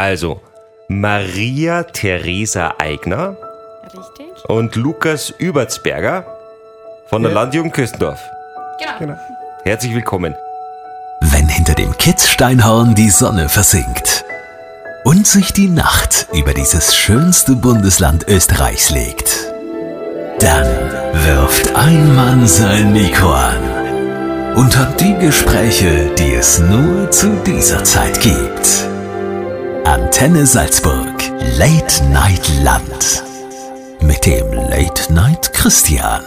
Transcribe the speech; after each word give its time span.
Also, 0.00 0.40
Maria 0.88 1.82
Theresa 1.82 2.72
Eigner 2.78 3.36
Richtig? 3.84 4.48
und 4.48 4.74
Lukas 4.74 5.28
Übertsberger 5.28 6.24
von 7.10 7.20
der 7.20 7.32
Ja. 7.32 7.42
Landjugend 7.42 7.74
Köstendorf. 7.74 8.18
Genau. 8.78 8.98
Genau. 8.98 9.18
Herzlich 9.62 9.94
willkommen. 9.94 10.34
Wenn 11.20 11.46
hinter 11.48 11.74
dem 11.74 11.94
Kitzsteinhorn 11.98 12.94
die 12.94 13.10
Sonne 13.10 13.50
versinkt 13.50 14.24
und 15.04 15.26
sich 15.26 15.52
die 15.52 15.68
Nacht 15.68 16.28
über 16.32 16.54
dieses 16.54 16.96
schönste 16.96 17.54
Bundesland 17.54 18.26
Österreichs 18.26 18.88
legt, 18.88 19.52
dann 20.38 20.66
wirft 21.26 21.76
ein 21.76 22.16
Mann 22.16 22.46
sein 22.46 22.94
Mikro 22.94 23.34
an 23.34 24.54
und 24.56 24.78
hat 24.78 24.98
die 24.98 25.14
Gespräche, 25.16 26.10
die 26.16 26.36
es 26.36 26.58
nur 26.58 27.10
zu 27.10 27.28
dieser 27.44 27.84
Zeit 27.84 28.18
gibt. 28.22 28.89
Antenne 29.90 30.46
Salzburg, 30.46 31.20
Late 31.58 32.04
Night 32.12 32.48
Land. 32.62 33.24
Mit 34.00 34.24
dem 34.24 34.52
Late 34.52 35.12
Night 35.12 35.52
Christian. 35.52 36.22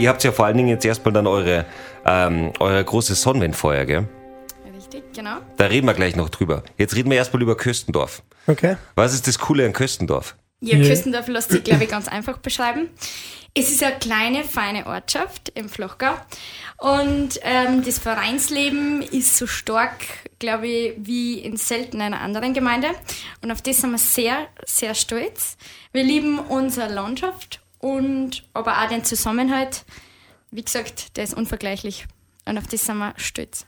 Ihr 0.00 0.08
habt 0.08 0.24
ja 0.24 0.32
vor 0.32 0.46
allen 0.46 0.56
Dingen 0.56 0.70
jetzt 0.70 0.84
erstmal 0.84 1.12
dann 1.12 1.28
eure, 1.28 1.66
ähm, 2.04 2.52
euer 2.58 2.82
großes 2.82 3.22
Sonnenwindfeuer, 3.22 3.84
gell? 3.84 4.08
Richtig, 4.74 5.04
genau. 5.14 5.36
Da 5.56 5.66
reden 5.66 5.86
wir 5.86 5.94
gleich 5.94 6.16
noch 6.16 6.30
drüber. 6.30 6.64
Jetzt 6.78 6.96
reden 6.96 7.08
wir 7.08 7.16
erstmal 7.16 7.42
über 7.42 7.56
Köstendorf. 7.56 8.24
Okay. 8.48 8.76
Was 8.96 9.14
ist 9.14 9.28
das 9.28 9.38
Coole 9.38 9.64
an 9.64 9.72
Köstendorf? 9.72 10.34
Ja, 10.60 10.78
Ja. 10.78 10.88
Küstendorf 10.88 11.28
lässt 11.28 11.50
sich, 11.50 11.64
glaube 11.64 11.84
ich, 11.84 11.90
ganz 11.96 12.08
einfach 12.08 12.38
beschreiben. 12.38 12.88
Es 13.54 13.70
ist 13.70 13.82
eine 13.82 13.98
kleine, 13.98 14.44
feine 14.44 14.86
Ortschaft 14.86 15.50
im 15.54 15.68
Flachgau. 15.68 16.14
Und 16.78 17.40
ähm, 17.42 17.82
das 17.82 17.98
Vereinsleben 17.98 19.00
ist 19.00 19.36
so 19.36 19.46
stark, 19.46 20.04
glaube 20.38 20.66
ich, 20.66 20.92
wie 20.98 21.38
in 21.38 21.56
selten 21.56 22.02
einer 22.02 22.20
anderen 22.20 22.52
Gemeinde. 22.52 22.88
Und 23.42 23.50
auf 23.50 23.62
das 23.62 23.78
sind 23.78 23.92
wir 23.92 23.98
sehr, 23.98 24.48
sehr 24.66 24.94
stolz. 24.94 25.56
Wir 25.92 26.04
lieben 26.04 26.38
unsere 26.38 26.92
Landschaft 26.92 27.60
und 27.78 28.44
aber 28.52 28.82
auch 28.82 28.88
den 28.88 29.04
Zusammenhalt. 29.04 29.84
Wie 30.50 30.62
gesagt, 30.62 31.16
der 31.16 31.24
ist 31.24 31.34
unvergleichlich. 31.34 32.06
Und 32.44 32.58
auf 32.58 32.66
das 32.66 32.84
sind 32.84 32.98
wir 32.98 33.14
stolz. 33.16 33.66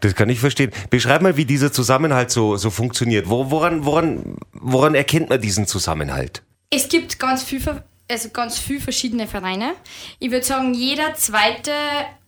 Das 0.00 0.14
kann 0.14 0.28
ich 0.28 0.40
verstehen. 0.40 0.70
Beschreib 0.90 1.22
mal, 1.22 1.36
wie 1.36 1.44
dieser 1.44 1.72
Zusammenhalt 1.72 2.30
so, 2.30 2.56
so 2.56 2.70
funktioniert. 2.70 3.28
Wo, 3.28 3.50
woran, 3.50 3.84
woran, 3.84 4.36
woran 4.52 4.94
erkennt 4.94 5.28
man 5.30 5.40
diesen 5.40 5.66
Zusammenhalt? 5.66 6.42
Es 6.70 6.88
gibt 6.88 7.18
ganz 7.18 7.42
viel, 7.42 7.60
ver- 7.60 7.82
also 8.08 8.28
ganz 8.30 8.58
viel 8.58 8.80
verschiedene 8.80 9.26
Vereine. 9.26 9.72
Ich 10.18 10.30
würde 10.30 10.44
sagen, 10.44 10.74
jeder 10.74 11.14
zweite 11.14 11.72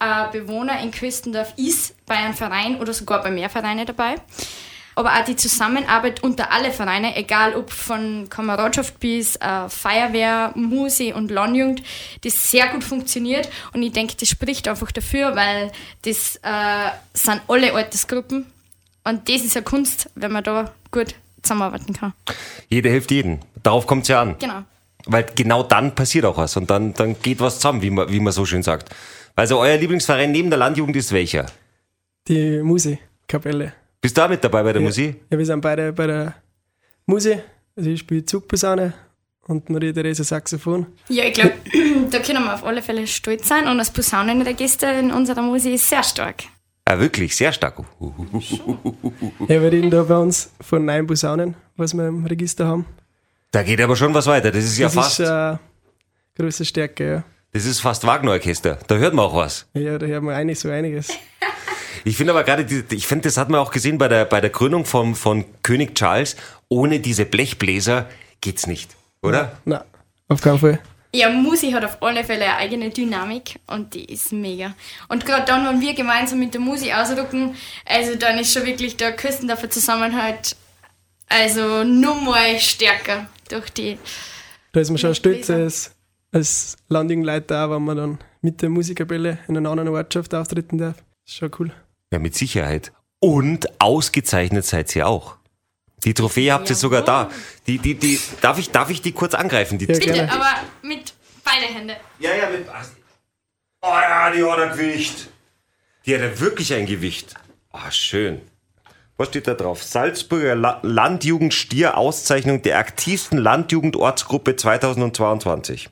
äh, 0.00 0.30
Bewohner 0.33 0.80
in 0.83 0.91
Köstendorf 0.91 1.53
ist 1.56 1.95
bei 2.06 2.17
einem 2.17 2.34
Verein 2.34 2.80
oder 2.80 2.92
sogar 2.92 3.23
bei 3.23 3.30
mehr 3.30 3.50
Vereinen 3.50 3.86
dabei. 3.86 4.17
Aber 4.95 5.15
auch 5.15 5.25
die 5.25 5.37
Zusammenarbeit 5.37 6.23
unter 6.23 6.53
alle 6.53 6.71
Vereine, 6.71 7.17
egal 7.17 7.55
ob 7.55 7.71
von 7.71 8.29
Kameradschaft 8.29 9.01
bis 9.01 9.37
äh, 9.37 9.69
Feuerwehr, 9.69 10.53
Muse 10.55 11.15
und 11.15 11.31
Landjugend, 11.31 11.83
das 12.23 12.51
sehr 12.51 12.69
gut 12.69 12.85
funktioniert. 12.85 13.48
Und 13.73 13.83
ich 13.83 13.93
denke, 13.93 14.15
das 14.19 14.29
spricht 14.29 14.69
einfach 14.69 14.93
dafür, 14.93 15.35
weil 15.35 15.73
das 16.03 16.37
äh, 16.37 16.91
sind 17.15 17.41
alle 17.48 17.73
Altersgruppen. 17.73 18.47
Und 19.05 19.29
das 19.29 19.45
ist 19.45 19.55
ja 19.55 19.63
Kunst, 19.63 20.11
wenn 20.15 20.33
man 20.33 20.45
da 20.45 20.73
gut 20.91 21.15
zusammenarbeiten 21.43 21.93
kann. 21.93 22.13
Jeder 22.69 22.91
hilft 22.91 23.11
jeden. 23.11 23.41
Darauf 23.63 23.87
kommt 23.87 24.03
es 24.03 24.09
ja 24.09 24.23
an. 24.23 24.37
Genau. 24.39 24.63
Weil 25.07 25.27
genau 25.35 25.63
dann 25.63 25.95
passiert 25.95 26.25
auch 26.25 26.37
was 26.37 26.57
und 26.57 26.70
dann, 26.70 26.95
dann 26.95 27.20
geht 27.20 27.41
was 27.41 27.57
zusammen, 27.57 27.83
wie 27.83 27.91
man, 27.91 28.09
wie 28.09 28.20
man 28.20 28.33
so 28.33 28.47
schön 28.47 28.63
sagt. 28.63 28.95
Also 29.35 29.59
euer 29.59 29.77
Lieblingsverein 29.77 30.31
neben 30.31 30.51
der 30.51 30.59
Landjugend 30.59 30.95
ist 30.95 31.11
welcher? 31.13 31.47
Die 32.29 32.61
Musikapelle. 32.63 33.73
Bist 34.03 34.17
du 34.17 34.20
da 34.20 34.28
mit 34.28 34.42
dabei 34.42 34.62
bei 34.64 34.72
der 34.72 34.83
Ja. 34.83 34.89
Musik? 34.89 35.20
Ja, 35.31 35.39
wir 35.39 35.47
sind 35.47 35.61
beide 35.61 35.92
bei 35.92 36.06
der 36.08 36.34
Musik. 37.06 37.39
Also 37.77 37.89
ich 37.89 38.00
spiele 38.00 38.25
Zugposaune 38.25 38.92
und 39.47 39.70
Maria 39.70 39.92
Therese 39.92 40.25
Saxophon. 40.25 40.86
Ja, 41.08 41.25
ich 41.25 41.34
glaube, 41.34 41.53
da 42.11 42.19
können 42.19 42.42
wir 42.45 42.53
auf 42.55 42.64
alle 42.64 42.83
Fälle 42.83 43.06
stolz 43.06 43.47
sein 43.48 43.69
und 43.69 43.78
das 43.78 43.91
Posaunenregister 43.92 44.98
in 44.98 45.12
unserer 45.12 45.42
Musik 45.42 45.74
ist 45.74 45.89
sehr 45.89 46.02
stark. 46.02 46.42
Ah, 46.85 46.98
wirklich, 46.98 47.35
sehr 47.36 47.52
stark. 47.52 47.77
Ja, 49.48 49.61
wir 49.62 49.70
reden 49.73 49.91
da 49.91 50.02
bei 50.02 50.17
uns 50.17 50.51
von 50.61 50.85
neun 50.85 51.07
Posaunen, 51.07 51.55
was 51.77 51.95
wir 51.95 52.08
im 52.08 52.27
Register 52.27 52.67
haben. 52.67 52.86
Da 53.52 53.62
geht 53.62 53.80
aber 53.80 53.95
schon 53.95 54.12
was 54.14 54.27
weiter. 54.27 54.51
Das 54.51 54.64
ist 54.64 54.79
ja 54.79 54.86
Das 54.86 54.95
fast, 54.95 55.20
ist 55.20 55.29
äh, 55.29 55.57
große 56.36 56.64
Stärke, 56.64 57.05
ja. 57.07 57.23
das 57.52 57.67
ist 57.67 57.80
fast 57.80 58.05
Wagner-Orchester. 58.05 58.79
Da 58.89 58.96
hört 58.96 59.14
man 59.14 59.27
auch 59.27 59.36
was. 59.36 59.67
Ja, 59.74 59.96
da 59.98 60.07
hört 60.07 60.23
man 60.24 60.35
einig, 60.35 60.58
so 60.58 60.70
einiges. 60.70 61.08
Ich 62.05 62.17
finde 62.17 62.33
aber 62.33 62.45
gerade, 62.45 62.67
ich 62.90 63.07
finde, 63.07 63.24
das 63.29 63.36
hat 63.36 63.48
man 63.48 63.61
auch 63.61 63.70
gesehen 63.70 63.98
bei 63.98 64.08
der, 64.08 64.24
bei 64.24 64.40
der 64.40 64.51
Krönung 64.51 64.85
vom, 64.85 65.14
von 65.14 65.45
König 65.63 65.95
Charles. 65.95 66.36
Ohne 66.68 67.01
diese 67.01 67.24
Blechbläser 67.24 68.08
geht's 68.40 68.67
nicht, 68.67 68.96
oder? 69.23 69.58
Na, 69.64 69.85
auf 70.29 70.41
keinen 70.41 70.58
Fall. 70.58 70.80
Ja, 71.14 71.29
Musik 71.29 71.74
hat 71.74 71.85
auf 71.85 72.02
alle 72.02 72.24
Fälle 72.24 72.45
eine 72.45 72.57
eigene 72.57 72.89
Dynamik 72.89 73.61
und 73.67 73.92
die 73.92 74.07
ist 74.07 74.33
mega. 74.33 74.74
Und 75.08 75.27
gerade 75.27 75.45
dann, 75.45 75.67
wenn 75.67 75.80
wir 75.80 75.92
gemeinsam 75.92 76.39
mit 76.39 76.55
der 76.55 76.61
Musik 76.61 76.95
ausrücken, 76.95 77.55
also 77.85 78.14
dann 78.17 78.39
ist 78.39 78.52
schon 78.55 78.64
wirklich 78.64 78.96
der 78.96 79.12
Küstendorfer 79.14 79.68
Zusammenhalt 79.68 80.57
also 81.29 81.85
nur 81.85 82.14
mal 82.20 82.58
stärker 82.58 83.29
durch 83.48 83.70
die. 83.70 83.98
Da 84.73 84.80
ist 84.80 84.91
man 84.91 84.98
schon 84.98 85.14
stolz 85.14 85.51
als, 85.51 85.95
als 86.30 86.77
Landingleiter, 86.89 87.70
wenn 87.70 87.85
man 87.85 87.96
dann 87.96 88.18
mit 88.41 88.61
der 88.61 88.68
Musikapelle 88.68 89.39
in 89.48 89.57
einer 89.57 89.70
anderen 89.70 89.89
Ortschaft 89.91 90.35
auftreten 90.35 90.79
darf. 90.79 90.96
ist 91.27 91.36
schon 91.36 91.51
cool. 91.58 91.73
Ja, 92.12 92.18
mit 92.18 92.36
Sicherheit. 92.36 92.92
Und 93.20 93.80
ausgezeichnet 93.80 94.67
seid 94.67 94.95
ihr 94.95 95.08
auch. 95.08 95.36
Die 96.05 96.12
Trophäe 96.14 96.52
habt 96.52 96.68
ihr 96.68 96.77
sogar 96.77 97.02
da. 97.02 97.30
Die, 97.67 97.78
die, 97.78 97.95
die, 97.95 98.20
darf 98.40 98.58
ich, 98.58 98.70
darf 98.70 98.90
ich 98.90 99.00
die 99.00 99.12
kurz 99.12 99.34
angreifen? 99.34 99.78
Die 99.78 99.86
Ja, 99.86 99.95
Bitte, 99.95 100.12
Gerne. 100.12 100.33
aber 100.33 100.50
mit 100.83 101.14
beide 101.42 101.67
Hände. 101.73 101.96
Ja, 102.18 102.34
ja, 102.34 102.50
mit. 102.50 102.67
Oh 103.80 103.89
ja, 103.89 104.30
die 104.30 104.45
hat 104.45 104.58
ein 104.58 104.70
Gewicht. 104.77 105.28
Die 106.05 106.14
hat 106.14 106.20
ja 106.20 106.39
wirklich 106.40 106.74
ein 106.74 106.86
Gewicht. 106.86 107.34
Ah, 107.70 107.90
schön. 107.90 108.42
Was 109.17 109.29
steht 109.29 109.46
da 109.46 109.55
drauf? 109.55 109.83
Salzburger 109.83 110.55
La 110.55 110.80
Landjugend 110.83 111.55
Stier 111.55 111.96
Auszeichnung 111.96 112.61
der 112.62 112.79
aktivsten 112.79 113.39
Landjugendortsgruppe 113.39 114.56
2022. 114.56 115.89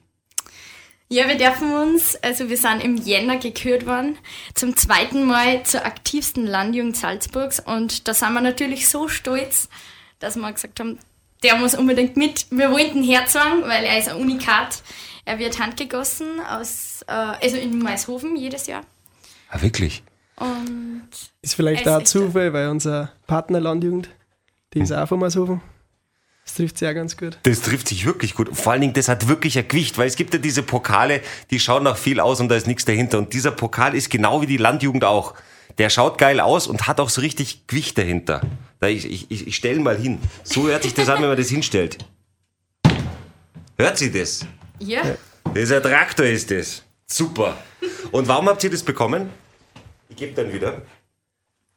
Ja, 1.12 1.26
wir 1.26 1.37
dürfen 1.37 1.72
uns, 1.75 2.15
also 2.22 2.48
wir 2.48 2.56
sind 2.56 2.84
im 2.84 2.97
Jänner 2.97 3.37
gekürt 3.38 3.84
worden, 3.84 4.16
zum 4.54 4.76
zweiten 4.76 5.25
Mal 5.25 5.65
zur 5.65 5.84
aktivsten 5.84 6.47
Landjugend 6.47 6.97
Salzburgs 6.97 7.59
und 7.59 8.06
da 8.06 8.15
sind 8.15 8.32
wir 8.32 8.41
natürlich 8.41 8.88
so 8.88 9.09
stolz, 9.09 9.69
dass 10.20 10.37
wir 10.37 10.53
gesagt 10.53 10.78
haben, 10.78 11.00
der 11.43 11.56
muss 11.56 11.75
unbedingt 11.75 12.16
mit. 12.16 12.47
Wir 12.53 12.70
wollten 12.70 13.03
herzwagen, 13.03 13.62
weil 13.62 13.84
er 13.84 13.99
ist 13.99 14.09
ein 14.09 14.20
Unikat. 14.20 14.84
Er 15.25 15.41
wird 15.41 15.59
handgegossen 15.59 16.38
aus, 16.49 17.03
äh, 17.09 17.12
also 17.12 17.56
in 17.56 17.81
Maishofen 17.81 18.37
jedes 18.37 18.69
Jahr. 18.69 18.82
Ah, 19.49 19.60
wirklich? 19.60 20.04
Und 20.37 21.09
Ist 21.43 21.56
vielleicht 21.56 21.88
auch. 21.88 22.04
Zufall, 22.04 22.53
weil 22.53 22.69
unser 22.69 23.10
Partner 23.26 23.59
Landjugend, 23.59 24.10
die 24.75 24.81
ist 24.81 24.93
auch 24.93 25.09
von 25.09 25.19
Marshofen. 25.19 25.60
Das 26.50 26.56
trifft 26.56 26.78
sehr 26.78 26.94
ganz 26.94 27.16
gut. 27.16 27.38
Das 27.44 27.61
trifft 27.61 27.87
sich 27.87 28.05
wirklich 28.05 28.34
gut. 28.34 28.49
Vor 28.56 28.72
allen 28.72 28.81
Dingen, 28.81 28.93
das 28.93 29.06
hat 29.09 29.28
wirklich 29.28 29.56
ein 29.56 29.69
Gewicht, 29.69 29.99
weil 29.99 30.09
es 30.09 30.16
gibt 30.16 30.34
ja 30.34 30.41
diese 30.41 30.65
Pokale, 30.65 31.21
die 31.53 31.61
schauen 31.61 31.84
nach 31.84 31.97
viel 31.97 32.19
aus 32.19 32.41
und 32.41 32.49
da 32.49 32.56
ist 32.56 32.66
nichts 32.66 32.84
dahinter. 32.84 33.19
Und 33.19 33.33
dieser 33.33 33.53
Pokal 33.53 33.94
ist 33.94 34.11
genau 34.11 34.43
wie 34.43 34.47
die 34.47 34.56
Landjugend 34.56 35.05
auch. 35.05 35.34
Der 35.78 35.91
schaut 35.91 36.19
geil 36.19 36.41
aus 36.41 36.66
und 36.66 36.88
hat 36.88 36.99
auch 36.99 37.09
so 37.09 37.21
richtig 37.21 37.69
Gewicht 37.69 37.97
dahinter. 37.97 38.41
Da 38.81 38.88
ich 38.88 39.09
ich, 39.09 39.31
ich, 39.31 39.47
ich 39.47 39.55
stelle 39.55 39.77
ihn 39.77 39.84
mal 39.84 39.97
hin. 39.97 40.19
So 40.43 40.66
hört 40.66 40.83
sich 40.83 40.93
das 40.93 41.09
an, 41.09 41.22
wenn 41.22 41.28
man 41.28 41.38
das 41.38 41.49
hinstellt. 41.50 41.99
Hört 43.78 43.97
sie 43.97 44.11
das? 44.11 44.44
ja, 44.81 45.03
Das 45.55 45.62
ist 45.62 45.72
ein 45.72 45.82
Traktor, 45.82 46.27
ist 46.27 46.50
das. 46.50 46.82
Super. 47.06 47.56
Und 48.11 48.27
warum 48.27 48.49
habt 48.49 48.65
ihr 48.65 48.71
das 48.71 48.82
bekommen? 48.82 49.31
Ich 50.09 50.17
gebe 50.17 50.32
dann 50.34 50.53
wieder. 50.53 50.82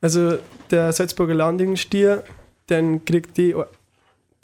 Also 0.01 0.39
der 0.71 0.91
Salzburger 0.91 1.35
Landjugendstier, 1.35 2.23
dann 2.67 3.05
kriegt 3.05 3.37
die, 3.37 3.53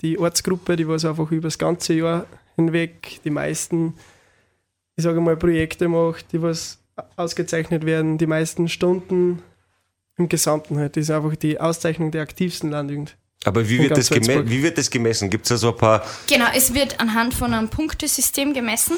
die 0.01 0.17
Ortsgruppe, 0.17 0.75
die 0.75 0.87
was 0.87 1.05
einfach 1.05 1.31
über 1.31 1.47
das 1.47 1.57
ganze 1.57 1.93
Jahr 1.93 2.25
hinweg 2.55 3.19
die 3.23 3.29
meisten, 3.29 3.93
ich 4.95 5.03
sage 5.03 5.21
mal, 5.21 5.37
Projekte 5.37 5.87
macht, 5.87 6.31
die 6.31 6.41
was 6.41 6.79
ausgezeichnet 7.15 7.85
werden, 7.85 8.17
die 8.17 8.27
meisten 8.27 8.67
Stunden 8.67 9.41
im 10.17 10.29
Gesamten 10.29 10.77
halt. 10.77 10.97
Das 10.97 11.03
ist 11.03 11.11
einfach 11.11 11.35
die 11.35 11.59
Auszeichnung 11.59 12.11
der 12.11 12.21
aktivsten 12.21 12.71
Landjugend. 12.71 13.17
Aber 13.45 13.69
wie 13.69 13.79
wird, 13.79 13.95
das 13.95 14.11
wie 14.11 14.63
wird 14.63 14.77
das 14.77 14.89
gemessen? 14.89 15.29
Gibt 15.29 15.45
es 15.45 15.49
da 15.49 15.55
so 15.55 15.69
ein 15.69 15.77
paar. 15.77 16.05
Genau, 16.27 16.47
es 16.53 16.73
wird 16.73 16.99
anhand 16.99 17.33
von 17.33 17.53
einem 17.53 17.69
Punktesystem 17.69 18.53
gemessen. 18.53 18.97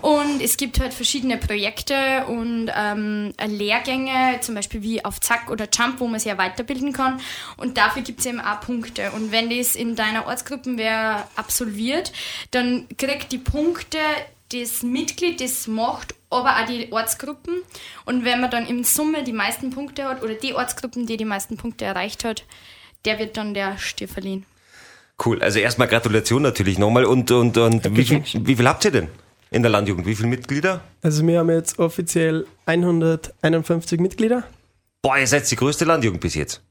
Und 0.00 0.40
es 0.40 0.56
gibt 0.56 0.80
halt 0.80 0.94
verschiedene 0.94 1.36
Projekte 1.36 2.24
und 2.26 2.70
ähm, 2.74 3.34
Lehrgänge, 3.46 4.40
zum 4.40 4.54
Beispiel 4.54 4.80
wie 4.80 5.04
auf 5.04 5.20
Zack 5.20 5.50
oder 5.50 5.68
Jump, 5.70 6.00
wo 6.00 6.06
man 6.06 6.18
sich 6.18 6.30
ja 6.30 6.38
weiterbilden 6.38 6.94
kann. 6.94 7.20
Und 7.58 7.76
dafür 7.76 8.00
gibt 8.00 8.20
es 8.20 8.26
eben 8.26 8.40
auch 8.40 8.62
Punkte. 8.62 9.10
Und 9.12 9.32
wenn 9.32 9.50
das 9.50 9.76
in 9.76 9.96
deiner 9.96 10.26
Ortsgruppe 10.26 10.78
wer 10.78 11.28
absolviert, 11.36 12.10
dann 12.52 12.86
kriegt 12.96 13.32
die 13.32 13.38
Punkte 13.38 13.98
das 14.50 14.82
Mitglied, 14.82 15.42
das 15.42 15.66
macht, 15.66 16.14
aber 16.30 16.56
auch 16.58 16.66
die 16.66 16.90
Ortsgruppen. 16.90 17.56
Und 18.06 18.24
wenn 18.24 18.40
man 18.40 18.50
dann 18.50 18.66
in 18.66 18.82
Summe 18.82 19.24
die 19.24 19.32
meisten 19.32 19.68
Punkte 19.70 20.04
hat 20.04 20.22
oder 20.22 20.34
die 20.34 20.54
Ortsgruppen, 20.54 21.06
die 21.06 21.18
die 21.18 21.26
meisten 21.26 21.58
Punkte 21.58 21.84
erreicht 21.84 22.24
hat, 22.24 22.44
der 23.04 23.18
wird 23.18 23.36
dann 23.36 23.54
der 23.54 23.78
Stier 23.78 24.08
verliehen. 24.08 24.44
Cool. 25.24 25.40
Also 25.42 25.58
erstmal 25.60 25.88
Gratulation 25.88 26.42
natürlich 26.42 26.78
nochmal. 26.78 27.04
Und, 27.04 27.30
und, 27.30 27.56
und 27.56 27.96
wie, 27.96 28.04
viel, 28.04 28.22
wie 28.46 28.56
viel 28.56 28.68
habt 28.68 28.84
ihr 28.84 28.90
denn 28.90 29.08
in 29.50 29.62
der 29.62 29.70
Landjugend? 29.70 30.06
Wie 30.06 30.14
viele 30.16 30.28
Mitglieder? 30.28 30.80
Also 31.02 31.24
wir 31.26 31.38
haben 31.38 31.50
jetzt 31.50 31.78
offiziell 31.78 32.46
151 32.66 34.00
Mitglieder. 34.00 34.44
Boah, 35.02 35.18
ihr 35.18 35.26
seid 35.26 35.48
die 35.50 35.56
größte 35.56 35.84
Landjugend 35.84 36.20
bis 36.20 36.34
jetzt. 36.34 36.62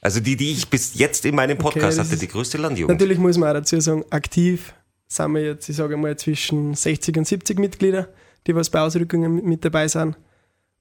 Also 0.00 0.18
die, 0.18 0.36
die 0.36 0.50
ich 0.52 0.68
bis 0.68 0.94
jetzt 0.94 1.24
in 1.24 1.36
meinem 1.36 1.58
Podcast 1.58 1.98
das 1.98 2.08
hatte, 2.08 2.18
die 2.18 2.26
größte 2.26 2.58
Landjugend. 2.58 2.98
Natürlich 2.98 3.18
muss 3.18 3.38
man 3.38 3.50
auch 3.50 3.54
dazu 3.60 3.80
sagen, 3.80 4.04
aktiv 4.10 4.74
sind 5.06 5.32
wir 5.34 5.44
jetzt, 5.44 5.68
ich 5.68 5.76
sage 5.76 5.96
mal, 5.96 6.16
zwischen 6.16 6.74
60 6.74 7.16
und 7.18 7.26
70 7.28 7.58
Mitglieder, 7.60 8.08
die 8.46 8.54
was 8.56 8.70
bei 8.70 8.80
Ausrückungen 8.80 9.36
mit- 9.36 9.44
mit 9.44 9.64
dabei 9.64 9.86
sind. 9.86 10.16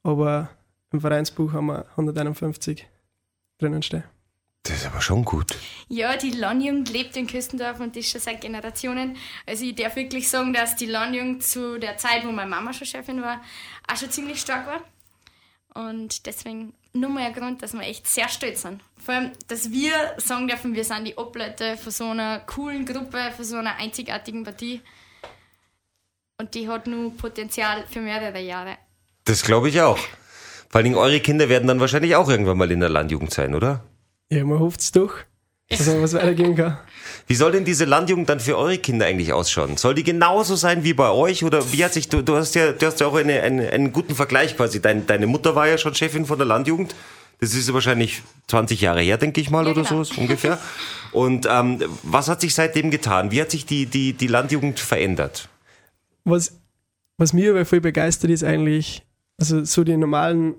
Aber 0.02 0.50
im 0.92 1.02
Vereinsbuch 1.02 1.54
haben 1.54 1.68
wir 1.68 1.86
151 1.92 2.88
drinnen 3.60 3.84
stehen. 3.84 4.04
Das 4.72 4.80
ist 4.80 4.86
aber 4.86 5.02
schon 5.02 5.26
gut. 5.26 5.58
Ja, 5.90 6.16
die 6.16 6.32
Landjugend 6.32 6.90
lebt 6.92 7.18
in 7.18 7.28
Küstendorf 7.28 7.82
und 7.82 7.98
das 7.98 8.10
schon 8.10 8.22
seit 8.22 8.40
Generationen. 8.40 9.18
Also 9.46 9.66
ich 9.66 9.76
darf 9.76 9.98
wirklich 9.98 10.30
sagen, 10.30 10.54
dass 10.54 10.78
die 10.78 10.86
Landjugend 10.86 11.44
zu 11.44 11.78
der 11.78 11.98
Zeit, 11.98 12.26
wo 12.26 12.32
meine 12.32 12.50
Mama 12.50 12.72
schon 12.72 12.88
Chefin 12.88 13.22
war, 13.22 13.42
auch 13.92 13.98
schon 13.98 14.10
ziemlich 14.10 14.40
stark 14.40 14.66
war. 14.68 14.82
Und 15.74 16.26
deswegen 16.26 16.74
nur 16.94 17.10
mal 17.10 17.24
ein 17.24 17.34
Grund, 17.34 17.62
dass 17.62 17.74
wir 17.74 17.82
echt 17.82 18.08
sehr 18.08 18.30
stolz 18.30 18.62
sind. 18.62 18.82
Vor 18.98 19.14
allem, 19.14 19.32
dass 19.50 19.72
wir 19.72 19.92
sagen 20.18 20.48
dürfen, 20.48 20.74
wir 20.74 20.86
sind 20.86 21.06
die 21.06 21.18
Obleute 21.18 21.76
von 21.76 21.92
so 21.92 22.06
einer 22.06 22.40
coolen 22.40 22.86
Gruppe, 22.86 23.34
von 23.36 23.44
so 23.44 23.58
einer 23.58 23.76
einzigartigen 23.76 24.46
Partie. 24.46 24.80
Und 26.40 26.56
die 26.56 26.70
hat 26.70 26.88
nur 26.88 27.16
Potenzial 27.18 27.84
für 27.92 28.00
mehrere 28.00 28.40
Jahre. 28.40 28.78
Das 29.26 29.44
glaube 29.44 29.68
ich 29.68 29.82
auch. 29.82 30.00
Vor 30.70 30.80
allen 30.80 30.86
Dingen, 30.86 30.96
eure 30.96 31.20
Kinder 31.20 31.50
werden 31.50 31.68
dann 31.68 31.82
wahrscheinlich 31.82 32.16
auch 32.16 32.30
irgendwann 32.30 32.58
mal 32.58 32.72
in 32.72 32.80
der 32.80 32.88
Landjugend 32.88 33.34
sein, 33.34 33.54
oder? 33.54 33.84
Ja, 34.32 34.46
man 34.46 34.60
hofft 34.60 34.80
es 34.80 34.92
doch, 34.92 35.14
dass 35.70 35.86
man 35.88 36.02
was 36.02 36.14
weitergehen 36.14 36.56
kann. 36.56 36.78
Wie 37.28 37.36
soll 37.36 37.52
denn 37.52 37.66
diese 37.66 37.86
Landjugend 37.86 38.30
dann 38.30 38.40
für 38.40 38.58
eure 38.58 38.78
Kinder 38.78 39.06
eigentlich 39.06 39.34
ausschauen? 39.34 39.76
Soll 39.76 39.94
die 39.94 40.04
genauso 40.04 40.56
sein 40.56 40.84
wie 40.84 40.94
bei 40.94 41.10
euch? 41.10 41.44
Oder 41.44 41.72
wie 41.74 41.84
hat 41.84 41.94
sich, 41.94 42.08
du, 42.08 42.24
du 42.24 42.36
hast 42.36 42.56
ja, 42.56 42.72
du 42.72 42.86
hast 42.86 43.00
ja 43.02 43.08
auch 43.08 43.16
eine, 43.16 43.42
eine, 43.42 43.70
einen 43.70 43.92
guten 43.92 44.16
Vergleich 44.16 44.56
quasi. 44.56 44.82
Dein, 44.82 45.06
deine 45.06 45.28
Mutter 45.28 45.54
war 45.56 45.68
ja 45.68 45.78
schon 45.78 45.94
Chefin 45.94 46.26
von 46.26 46.38
der 46.38 46.48
Landjugend. 46.48 46.96
Das 47.42 47.54
ist 47.54 47.74
wahrscheinlich 47.74 48.22
20 48.48 48.80
Jahre 48.80 49.02
her, 49.02 49.18
denke 49.18 49.42
ich 49.42 49.50
mal, 49.50 49.66
Ja, 49.66 49.72
oder 49.72 49.84
genau. 49.84 50.04
so 50.04 50.22
ungefähr. 50.22 50.60
Und 51.12 51.48
ähm, 51.50 51.84
was 52.04 52.30
hat 52.30 52.40
sich 52.40 52.54
seitdem 52.54 52.92
getan? 52.92 53.32
Wie 53.32 53.42
hat 53.42 53.52
sich 53.52 53.66
die, 53.66 53.86
die, 53.88 54.14
die 54.14 54.28
Landjugend 54.28 54.80
verändert? 54.80 55.50
Was, 56.24 56.54
was 57.18 57.34
mich 57.34 57.50
aber 57.50 57.66
voll 57.66 57.82
begeistert 57.82 58.30
ist 58.30 58.44
eigentlich, 58.44 59.04
also 59.38 59.66
so 59.66 59.84
die 59.84 59.98
normalen 59.98 60.56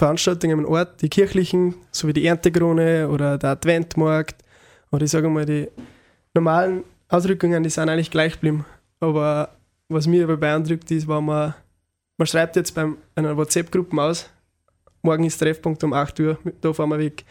Veranstaltungen 0.00 0.60
am 0.60 0.64
Ort, 0.64 1.02
die 1.02 1.10
kirchlichen, 1.10 1.74
so 1.90 2.08
wie 2.08 2.14
die 2.14 2.24
Erntekrone 2.24 3.06
oder 3.10 3.36
der 3.36 3.50
Adventmarkt 3.50 4.42
oder 4.90 5.04
ich 5.04 5.10
sage 5.10 5.28
mal 5.28 5.44
die 5.44 5.68
normalen 6.32 6.84
Ausrückungen, 7.10 7.62
die 7.62 7.68
sind 7.68 7.90
eigentlich 7.90 8.10
gleich 8.10 8.32
geblieben. 8.32 8.64
Aber 8.98 9.50
was 9.90 10.06
mir 10.06 10.24
aber 10.24 10.38
beeindruckt 10.38 10.90
ist, 10.90 11.06
war 11.06 11.20
man, 11.20 11.54
man 12.16 12.26
schreibt 12.26 12.56
jetzt 12.56 12.74
bei 12.74 12.86
einer 13.14 13.36
WhatsApp-Gruppe 13.36 14.00
aus, 14.00 14.30
morgen 15.02 15.24
ist 15.24 15.36
Treffpunkt 15.36 15.84
um 15.84 15.92
8 15.92 16.18
Uhr, 16.20 16.38
da 16.62 16.72
fahren 16.72 16.88
wir 16.88 16.98
weg. 16.98 17.26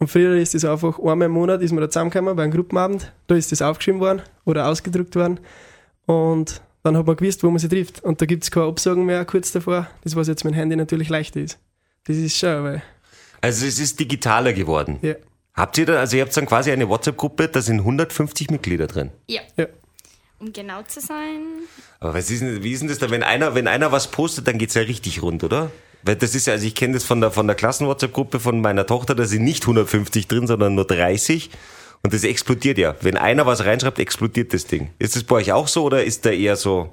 Und 0.00 0.08
früher 0.08 0.34
ist 0.38 0.54
das 0.54 0.64
einfach, 0.64 0.98
einmal 0.98 1.26
im 1.26 1.32
Monat 1.32 1.62
ist 1.62 1.70
man 1.70 1.82
da 1.82 1.88
zusammengekommen 1.88 2.34
bei 2.34 2.42
einem 2.42 2.52
Gruppenabend, 2.52 3.12
da 3.28 3.36
ist 3.36 3.52
das 3.52 3.62
aufgeschrieben 3.62 4.00
worden 4.00 4.22
oder 4.44 4.66
ausgedruckt 4.66 5.14
worden 5.14 5.38
und 6.06 6.62
dann 6.82 6.96
hat 6.96 7.06
man 7.06 7.14
gewusst, 7.14 7.44
wo 7.44 7.50
man 7.50 7.60
sich 7.60 7.70
trifft. 7.70 8.02
Und 8.02 8.20
da 8.20 8.26
gibt 8.26 8.42
es 8.42 8.50
keine 8.50 8.66
Absagen 8.66 9.06
mehr 9.06 9.24
kurz 9.24 9.52
davor, 9.52 9.86
das 10.02 10.16
was 10.16 10.26
jetzt 10.26 10.44
mit 10.44 10.54
dem 10.54 10.56
Handy 10.56 10.74
natürlich 10.74 11.10
leichter 11.10 11.40
ist. 11.40 11.60
Das 12.06 12.16
ist 12.16 12.36
schon, 12.38 12.64
weil, 12.64 12.82
Also 13.40 13.66
es 13.66 13.78
ist 13.78 13.98
digitaler 14.00 14.52
geworden. 14.52 14.98
ja, 15.02 15.14
Habt 15.54 15.76
ihr 15.78 15.86
da, 15.86 15.98
also 15.98 16.16
ihr 16.16 16.22
habt 16.22 16.36
dann 16.36 16.46
quasi 16.46 16.70
eine 16.70 16.88
WhatsApp-Gruppe, 16.88 17.48
da 17.48 17.60
sind 17.60 17.80
150 17.80 18.50
Mitglieder 18.50 18.86
drin. 18.86 19.10
Ja. 19.26 19.40
ja. 19.56 19.66
Um 20.38 20.52
genau 20.52 20.82
zu 20.82 21.00
sein, 21.00 21.40
Aber 21.98 22.14
was 22.14 22.30
ist 22.30 22.42
denn, 22.42 22.62
wie 22.62 22.70
ist 22.72 22.80
denn 22.80 22.88
das 22.88 22.98
da, 22.98 23.10
wenn 23.10 23.24
einer, 23.24 23.56
wenn 23.56 23.66
einer 23.66 23.90
was 23.90 24.08
postet, 24.12 24.46
dann 24.46 24.56
geht's 24.56 24.74
ja 24.74 24.82
richtig 24.82 25.20
rund, 25.20 25.42
oder? 25.42 25.72
Weil 26.04 26.14
das 26.14 26.36
ist 26.36 26.46
ja, 26.46 26.52
also 26.52 26.64
ich 26.64 26.76
kenne 26.76 26.94
das 26.94 27.02
von 27.02 27.20
der, 27.20 27.32
von 27.32 27.48
der 27.48 27.56
Klassen-WhatsApp-Gruppe 27.56 28.38
von 28.38 28.60
meiner 28.60 28.86
Tochter, 28.86 29.16
da 29.16 29.24
sind 29.24 29.42
nicht 29.42 29.64
150 29.64 30.28
drin, 30.28 30.46
sondern 30.46 30.76
nur 30.76 30.86
30. 30.86 31.50
Und 32.04 32.14
das 32.14 32.22
explodiert 32.22 32.78
ja. 32.78 32.94
Wenn 33.00 33.16
einer 33.16 33.46
was 33.46 33.64
reinschreibt, 33.64 33.98
explodiert 33.98 34.54
das 34.54 34.66
Ding. 34.66 34.90
Ist 35.00 35.16
das 35.16 35.24
bei 35.24 35.34
euch 35.36 35.50
auch 35.50 35.66
so 35.66 35.82
oder 35.82 36.04
ist 36.04 36.24
da 36.24 36.30
eher 36.30 36.54
so? 36.54 36.92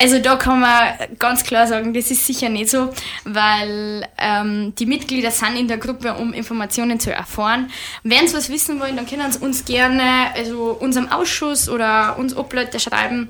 Also 0.00 0.18
da 0.18 0.36
kann 0.36 0.60
man 0.60 0.94
ganz 1.18 1.44
klar 1.44 1.66
sagen, 1.66 1.92
das 1.92 2.10
ist 2.10 2.26
sicher 2.26 2.48
nicht 2.48 2.70
so, 2.70 2.90
weil 3.24 4.08
ähm, 4.16 4.74
die 4.76 4.86
Mitglieder 4.86 5.30
sind 5.30 5.56
in 5.56 5.68
der 5.68 5.76
Gruppe, 5.76 6.14
um 6.14 6.32
Informationen 6.32 6.98
zu 6.98 7.12
erfahren. 7.12 7.70
Wenn 8.02 8.26
sie 8.26 8.34
was 8.34 8.48
wissen 8.48 8.80
wollen, 8.80 8.96
dann 8.96 9.04
können 9.04 9.30
sie 9.30 9.38
uns 9.40 9.66
gerne, 9.66 10.32
also 10.34 10.72
unserem 10.80 11.12
Ausschuss 11.12 11.68
oder 11.68 12.18
uns 12.18 12.34
Obleute 12.34 12.80
schreiben 12.80 13.28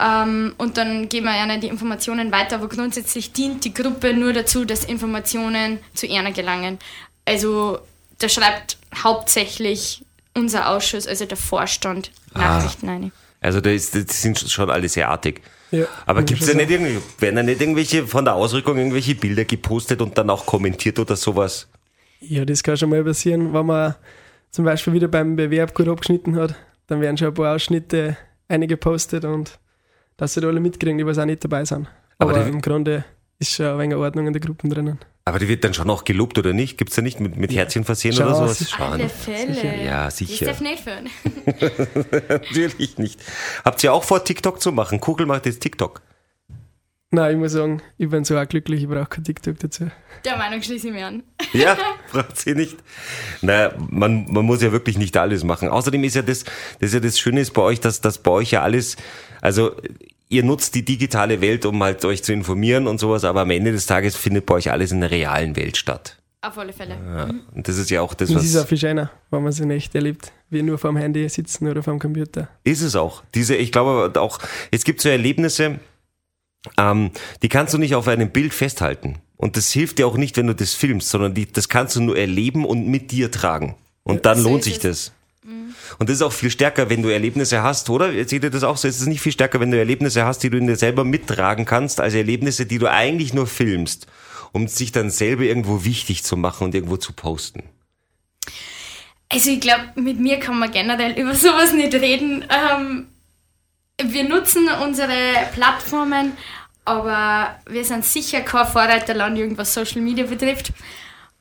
ähm, 0.00 0.56
und 0.58 0.76
dann 0.76 1.08
geben 1.08 1.26
wir 1.26 1.40
ihnen 1.40 1.60
die 1.60 1.68
Informationen 1.68 2.32
weiter. 2.32 2.56
Aber 2.56 2.68
grundsätzlich 2.68 3.32
dient 3.32 3.64
die 3.64 3.72
Gruppe 3.72 4.12
nur 4.12 4.32
dazu, 4.32 4.64
dass 4.64 4.82
Informationen 4.82 5.78
zu 5.94 6.06
ihnen 6.06 6.34
gelangen. 6.34 6.80
Also 7.26 7.78
da 8.18 8.28
schreibt 8.28 8.76
hauptsächlich 9.04 10.04
unser 10.34 10.68
Ausschuss, 10.68 11.06
also 11.06 11.26
der 11.26 11.36
Vorstand, 11.36 12.10
Nachrichten 12.34 12.88
rein. 12.88 13.12
Also 13.40 13.60
da 13.60 13.70
ist, 13.70 13.94
das 13.94 14.20
sind 14.20 14.38
schon 14.50 14.68
alle 14.68 14.88
sehr 14.88 15.08
artig. 15.10 15.42
Ja, 15.70 15.86
Aber 16.06 16.20
ich 16.20 16.26
da 16.26 16.46
schon 16.46 16.56
nicht 16.56 16.70
irgendwie, 16.70 16.98
werden 17.18 17.36
da 17.36 17.42
nicht 17.42 17.60
irgendwelche 17.60 18.06
von 18.06 18.24
der 18.24 18.34
Ausrückung 18.34 18.78
irgendwelche 18.78 19.14
Bilder 19.14 19.44
gepostet 19.44 20.00
und 20.00 20.16
dann 20.16 20.30
auch 20.30 20.46
kommentiert 20.46 20.98
oder 20.98 21.16
sowas? 21.16 21.68
Ja, 22.20 22.44
das 22.44 22.62
kann 22.62 22.76
schon 22.76 22.90
mal 22.90 23.04
passieren, 23.04 23.52
wenn 23.52 23.66
man 23.66 23.94
zum 24.50 24.64
Beispiel 24.64 24.92
wieder 24.94 25.08
beim 25.08 25.36
Bewerb 25.36 25.74
gut 25.74 25.88
abgeschnitten 25.88 26.36
hat, 26.36 26.54
dann 26.86 27.00
werden 27.00 27.16
schon 27.16 27.28
ein 27.28 27.34
paar 27.34 27.54
Ausschnitte 27.54 28.16
eingepostet 28.48 29.24
und 29.24 29.58
dass 30.16 30.34
sie 30.34 30.40
da 30.40 30.48
alle 30.48 30.60
mitkriegen, 30.60 30.98
die 30.98 31.06
was 31.06 31.18
auch 31.18 31.26
nicht 31.26 31.44
dabei 31.44 31.64
sind. 31.64 31.86
Aber 32.18 32.34
Aber, 32.34 32.46
im 32.46 32.60
Grunde 32.60 33.04
ist 33.38 33.52
schon 33.52 33.66
ein 33.66 33.78
wenig 33.78 33.96
Ordnung 33.96 34.26
in 34.26 34.32
der 34.32 34.40
Gruppe 34.40 34.68
drinnen. 34.68 34.98
Aber 35.28 35.38
die 35.38 35.48
wird 35.48 35.62
dann 35.62 35.74
schon 35.74 35.90
auch 35.90 36.04
gelobt 36.04 36.38
oder 36.38 36.54
nicht? 36.54 36.78
Gibt's 36.78 36.96
da 36.96 37.02
nicht 37.02 37.20
mit, 37.20 37.36
mit 37.36 37.52
Herzchen 37.52 37.84
versehen 37.84 38.14
Schon, 38.14 38.26
oder 38.26 38.34
sowas? 38.34 38.58
sicher. 38.58 38.92
Alle 38.92 39.08
Fälle. 39.10 39.84
Ja, 39.84 40.10
sicher. 40.10 40.46
Das 40.46 40.58
darf 40.58 40.60
nicht 40.62 40.82
führen. 40.82 41.10
Natürlich 42.28 42.96
nicht. 42.96 43.20
Habt 43.62 43.84
ihr 43.84 43.92
auch 43.92 44.04
vor, 44.04 44.24
TikTok 44.24 44.60
zu 44.62 44.72
machen? 44.72 45.00
Kugel 45.00 45.26
macht 45.26 45.44
jetzt 45.44 45.60
TikTok. 45.60 46.00
Nein, 47.10 47.32
ich 47.32 47.38
muss 47.38 47.52
sagen, 47.52 47.82
ich 47.96 48.08
bin 48.08 48.24
so 48.24 48.38
auch 48.38 48.46
glücklich, 48.46 48.82
ich 48.82 48.88
brauche 48.88 49.06
kein 49.06 49.24
TikTok 49.24 49.58
dazu. 49.58 49.90
Der 50.24 50.36
Meinung 50.36 50.62
schließe 50.62 50.88
ich 50.88 50.92
mich 50.94 51.04
an. 51.04 51.22
Ja, 51.52 51.76
braucht 52.12 52.36
sie 52.38 52.54
nicht. 52.54 52.76
Naja, 53.42 53.72
man, 53.90 54.30
man 54.30 54.44
muss 54.44 54.62
ja 54.62 54.72
wirklich 54.72 54.98
nicht 54.98 55.16
alles 55.16 55.44
machen. 55.44 55.68
Außerdem 55.68 56.04
ist 56.04 56.16
ja 56.16 56.22
das, 56.22 56.44
das 56.44 56.88
ist 56.88 56.94
ja 56.94 57.00
das 57.00 57.18
Schöne 57.18 57.40
ist 57.40 57.52
bei 57.52 57.62
euch, 57.62 57.80
dass, 57.80 58.00
dass 58.00 58.18
bei 58.18 58.30
euch 58.30 58.50
ja 58.50 58.62
alles, 58.62 58.96
also 59.40 59.72
ihr 60.28 60.42
nutzt 60.44 60.74
die 60.74 60.84
digitale 60.84 61.40
Welt, 61.40 61.64
um 61.66 61.82
halt 61.82 62.04
euch 62.04 62.22
zu 62.22 62.32
informieren 62.32 62.86
und 62.86 62.98
sowas, 62.98 63.24
aber 63.24 63.42
am 63.42 63.50
Ende 63.50 63.72
des 63.72 63.86
Tages 63.86 64.16
findet 64.16 64.46
bei 64.46 64.54
euch 64.54 64.70
alles 64.70 64.92
in 64.92 65.00
der 65.00 65.10
realen 65.10 65.56
Welt 65.56 65.76
statt. 65.76 66.16
Auf 66.40 66.56
alle 66.56 66.72
Fälle. 66.72 66.94
Ja. 66.94 67.30
Und 67.52 67.66
das 67.66 67.78
ist 67.78 67.90
ja 67.90 68.00
auch 68.00 68.14
das, 68.14 68.30
Und 68.30 68.36
es 68.36 68.44
ist 68.44 68.56
auch 68.56 68.60
was 68.62 68.68
viel 68.68 68.78
schöner, 68.78 69.10
wenn 69.30 69.42
man 69.42 69.50
es 69.50 69.58
in 69.58 69.70
echt 69.70 69.94
erlebt, 69.94 70.32
wie 70.50 70.62
nur 70.62 70.78
vor 70.78 70.92
dem 70.92 70.96
Handy 70.96 71.28
sitzen 71.28 71.68
oder 71.68 71.82
vor 71.82 71.94
dem 71.94 71.98
Computer. 71.98 72.48
ist 72.62 72.82
es 72.82 72.94
auch. 72.94 73.24
Diese, 73.34 73.56
ich 73.56 73.72
glaube 73.72 74.12
auch, 74.20 74.38
es 74.70 74.84
gibt 74.84 75.00
so 75.00 75.08
Erlebnisse, 75.08 75.80
ähm, 76.76 77.10
die 77.42 77.48
kannst 77.48 77.74
du 77.74 77.78
nicht 77.78 77.94
auf 77.94 78.06
einem 78.06 78.30
Bild 78.30 78.54
festhalten. 78.54 79.16
Und 79.36 79.56
das 79.56 79.70
hilft 79.70 79.98
dir 79.98 80.06
auch 80.06 80.16
nicht, 80.16 80.36
wenn 80.36 80.46
du 80.46 80.54
das 80.54 80.74
filmst, 80.74 81.08
sondern 81.08 81.34
die, 81.34 81.50
das 81.50 81.68
kannst 81.68 81.96
du 81.96 82.02
nur 82.02 82.16
erleben 82.16 82.64
und 82.64 82.86
mit 82.86 83.10
dir 83.10 83.30
tragen. 83.30 83.76
Und 84.02 84.26
dann 84.26 84.38
so 84.38 84.48
lohnt 84.48 84.64
sich 84.64 84.84
es. 84.84 85.12
Das. 85.48 85.98
Und 85.98 86.08
das 86.08 86.16
ist 86.16 86.22
auch 86.22 86.32
viel 86.32 86.50
stärker, 86.50 86.90
wenn 86.90 87.02
du 87.02 87.08
Erlebnisse 87.08 87.62
hast, 87.62 87.90
oder? 87.90 88.12
Seht 88.12 88.44
ihr 88.44 88.50
das 88.50 88.62
auch 88.62 88.76
so? 88.76 88.88
Es 88.88 89.00
ist 89.00 89.06
nicht 89.06 89.20
viel 89.20 89.32
stärker, 89.32 89.60
wenn 89.60 89.70
du 89.70 89.78
Erlebnisse 89.78 90.24
hast, 90.24 90.42
die 90.42 90.50
du 90.50 90.58
in 90.58 90.66
dir 90.66 90.76
selber 90.76 91.04
mittragen 91.04 91.64
kannst, 91.64 92.00
als 92.00 92.14
Erlebnisse, 92.14 92.66
die 92.66 92.78
du 92.78 92.90
eigentlich 92.90 93.34
nur 93.34 93.46
filmst, 93.46 94.06
um 94.52 94.68
sich 94.68 94.92
dann 94.92 95.10
selber 95.10 95.42
irgendwo 95.44 95.84
wichtig 95.84 96.24
zu 96.24 96.36
machen 96.36 96.64
und 96.64 96.74
irgendwo 96.74 96.96
zu 96.96 97.12
posten. 97.12 97.62
Also 99.30 99.50
ich 99.50 99.60
glaube, 99.60 99.88
mit 99.96 100.18
mir 100.18 100.38
kann 100.38 100.58
man 100.58 100.70
generell 100.70 101.12
über 101.18 101.34
sowas 101.34 101.72
nicht 101.72 101.94
reden. 101.94 102.44
Ähm, 102.50 103.08
wir 104.02 104.28
nutzen 104.28 104.68
unsere 104.82 105.48
Plattformen, 105.52 106.32
aber 106.84 107.58
wir 107.68 107.84
sind 107.84 108.04
sicher 108.04 108.40
kein 108.40 108.66
Vorreiterland, 108.66 109.36
irgendwas 109.36 109.74
Social 109.74 110.00
Media 110.00 110.24
betrifft. 110.24 110.72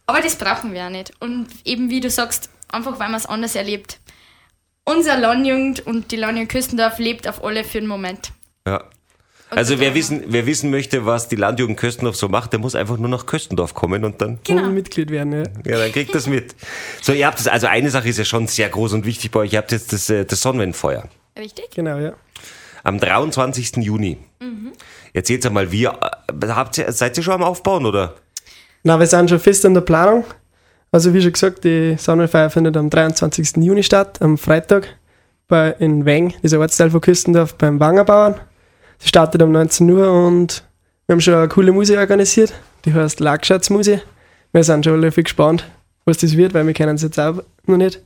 Aber 0.05 0.21
das 0.21 0.35
brauchen 0.35 0.71
wir 0.71 0.79
ja 0.79 0.89
nicht. 0.89 1.11
Und 1.19 1.47
eben 1.65 1.89
wie 1.89 1.99
du 1.99 2.09
sagst, 2.09 2.49
einfach 2.71 2.99
weil 2.99 3.07
man 3.09 3.15
es 3.17 3.25
anders 3.25 3.55
erlebt. 3.55 3.99
Unser 4.83 5.17
Landjugend 5.17 5.85
und 5.85 6.11
die 6.11 6.15
Landjugend 6.15 6.51
Küstendorf 6.51 6.97
lebt 6.99 7.27
auf 7.27 7.43
alle 7.43 7.63
für 7.63 7.79
den 7.79 7.87
Moment. 7.87 8.31
Ja. 8.65 8.83
Und 9.49 9.57
Also 9.57 9.79
wer 9.79 9.95
wissen, 9.95 10.23
wer 10.27 10.45
wissen 10.45 10.69
möchte, 10.71 11.05
was 11.05 11.29
die 11.29 11.37
Landjugend 11.37 11.77
Köstendorf 11.77 12.15
so 12.17 12.27
macht, 12.27 12.51
der 12.51 12.59
muss 12.59 12.75
einfach 12.75 12.97
nur 12.97 13.09
nach 13.09 13.25
Köstendorf 13.25 13.73
kommen 13.73 14.03
und 14.03 14.21
dann, 14.21 14.39
Genau. 14.43 14.67
Mitglied 14.69 15.09
werden, 15.09 15.31
ja. 15.33 15.43
ja, 15.65 15.77
dann 15.79 15.91
kriegt 15.93 16.13
das 16.13 16.27
mit. 16.27 16.55
So, 17.01 17.13
ihr 17.13 17.25
habt 17.27 17.39
das, 17.39 17.47
also 17.47 17.67
eine 17.67 17.89
Sache 17.89 18.09
ist 18.09 18.17
ja 18.17 18.25
schon 18.25 18.47
sehr 18.47 18.67
groß 18.67 18.93
und 18.93 19.05
wichtig 19.05 19.31
bei 19.31 19.41
euch. 19.41 19.53
Ihr 19.53 19.59
habt 19.59 19.71
jetzt 19.71 19.93
das, 19.93 20.09
äh, 20.09 20.25
das 20.25 20.41
Sonnenwendfeuer. 20.41 21.07
Richtig? 21.37 21.69
Genau, 21.73 21.97
ja. 21.97 22.13
Am 22.83 22.99
23. 22.99 23.77
Juni. 23.77 24.17
Erzählt 25.13 25.45
einmal, 25.45 25.71
wie, 25.71 25.85
äh, 25.85 25.91
habt 26.47 26.77
ihr, 26.77 26.91
seid 26.91 27.17
ihr 27.17 27.23
schon 27.23 27.33
am 27.35 27.43
Aufbauen 27.43 27.85
oder? 27.85 28.15
Na, 28.83 28.99
wir 28.99 29.07
sind 29.07 29.29
schon 29.29 29.39
fest 29.39 29.65
in 29.65 29.73
der 29.73 29.81
Planung. 29.81 30.25
Also 30.91 31.13
wie 31.13 31.21
schon 31.21 31.33
gesagt, 31.33 31.63
die 31.63 31.95
Sonnenfeier 31.97 32.49
findet 32.49 32.77
am 32.77 32.89
23. 32.89 33.57
Juni 33.57 33.83
statt, 33.83 34.21
am 34.21 34.37
Freitag 34.37 34.87
bei, 35.47 35.71
in 35.79 36.05
Weng, 36.05 36.33
dieser 36.43 36.59
Ortsteil 36.59 36.89
von 36.89 37.01
Küstendorf, 37.01 37.55
beim 37.55 37.79
Wangerbauern. 37.79 38.35
Sie 38.99 39.07
startet 39.07 39.41
um 39.41 39.51
19 39.51 39.89
Uhr 39.89 40.11
und 40.11 40.63
wir 41.05 41.13
haben 41.13 41.21
schon 41.21 41.35
eine 41.35 41.47
coole 41.47 41.71
Musik 41.71 41.97
organisiert, 41.97 42.53
die 42.85 42.93
heißt 42.93 43.19
Lagschatzmusik. 43.19 44.01
Wir 44.51 44.63
sind 44.63 44.85
schon 44.85 44.93
alle 44.93 45.11
viel 45.11 45.23
gespannt, 45.23 45.65
was 46.05 46.17
das 46.17 46.35
wird, 46.35 46.53
weil 46.53 46.65
wir 46.65 46.73
kennen 46.73 46.95
es 46.95 47.03
jetzt 47.03 47.19
auch 47.19 47.43
noch 47.65 47.77
nicht. 47.77 48.01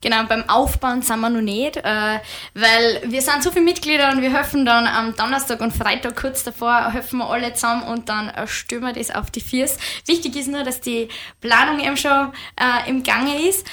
Genau, 0.00 0.22
beim 0.24 0.48
Aufbauen 0.48 1.02
sind 1.02 1.18
wir 1.20 1.28
noch 1.28 1.40
nicht, 1.40 1.76
äh, 1.76 2.20
weil 2.54 3.02
wir 3.04 3.20
sind 3.20 3.42
so 3.42 3.50
viele 3.50 3.64
Mitglieder 3.64 4.12
und 4.12 4.22
wir 4.22 4.32
helfen 4.32 4.64
dann 4.64 4.86
am 4.86 5.16
Donnerstag 5.16 5.60
und 5.60 5.72
Freitag 5.72 6.14
kurz 6.14 6.44
davor, 6.44 6.92
helfen 6.92 7.18
wir 7.18 7.28
alle 7.28 7.52
zusammen 7.54 7.82
und 7.82 8.08
dann 8.08 8.28
äh, 8.28 8.46
stürmen 8.46 8.88
wir 8.88 8.92
das 8.92 9.10
auf 9.10 9.30
die 9.32 9.40
Füße. 9.40 9.76
Wichtig 10.06 10.36
ist 10.36 10.48
nur, 10.48 10.62
dass 10.62 10.80
die 10.80 11.08
Planung 11.40 11.80
eben 11.80 11.96
schon 11.96 12.32
äh, 12.56 12.88
im 12.88 13.02
Gange 13.02 13.48
ist. 13.48 13.66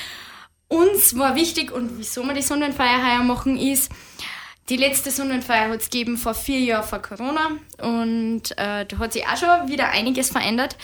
Uns 0.67 1.15
war 1.17 1.35
wichtig 1.35 1.71
und 1.71 1.99
wieso 1.99 2.23
wir 2.23 2.33
die 2.33 2.41
Sonnenfeier 2.41 3.05
heuer 3.05 3.23
machen 3.23 3.55
ist, 3.55 3.91
die 4.69 4.77
letzte 4.77 5.11
Sonnenfeier 5.11 5.69
hat 5.69 5.81
es 5.81 5.91
gegeben 5.91 6.17
vor 6.17 6.33
vier 6.33 6.59
Jahren 6.59 6.83
vor 6.83 6.99
Corona 6.99 7.51
und 7.77 8.49
äh, 8.57 8.85
da 8.85 8.97
hat 8.97 9.13
sich 9.13 9.23
auch 9.27 9.37
schon 9.37 9.69
wieder 9.69 9.89
einiges 9.89 10.31
verändert. 10.31 10.75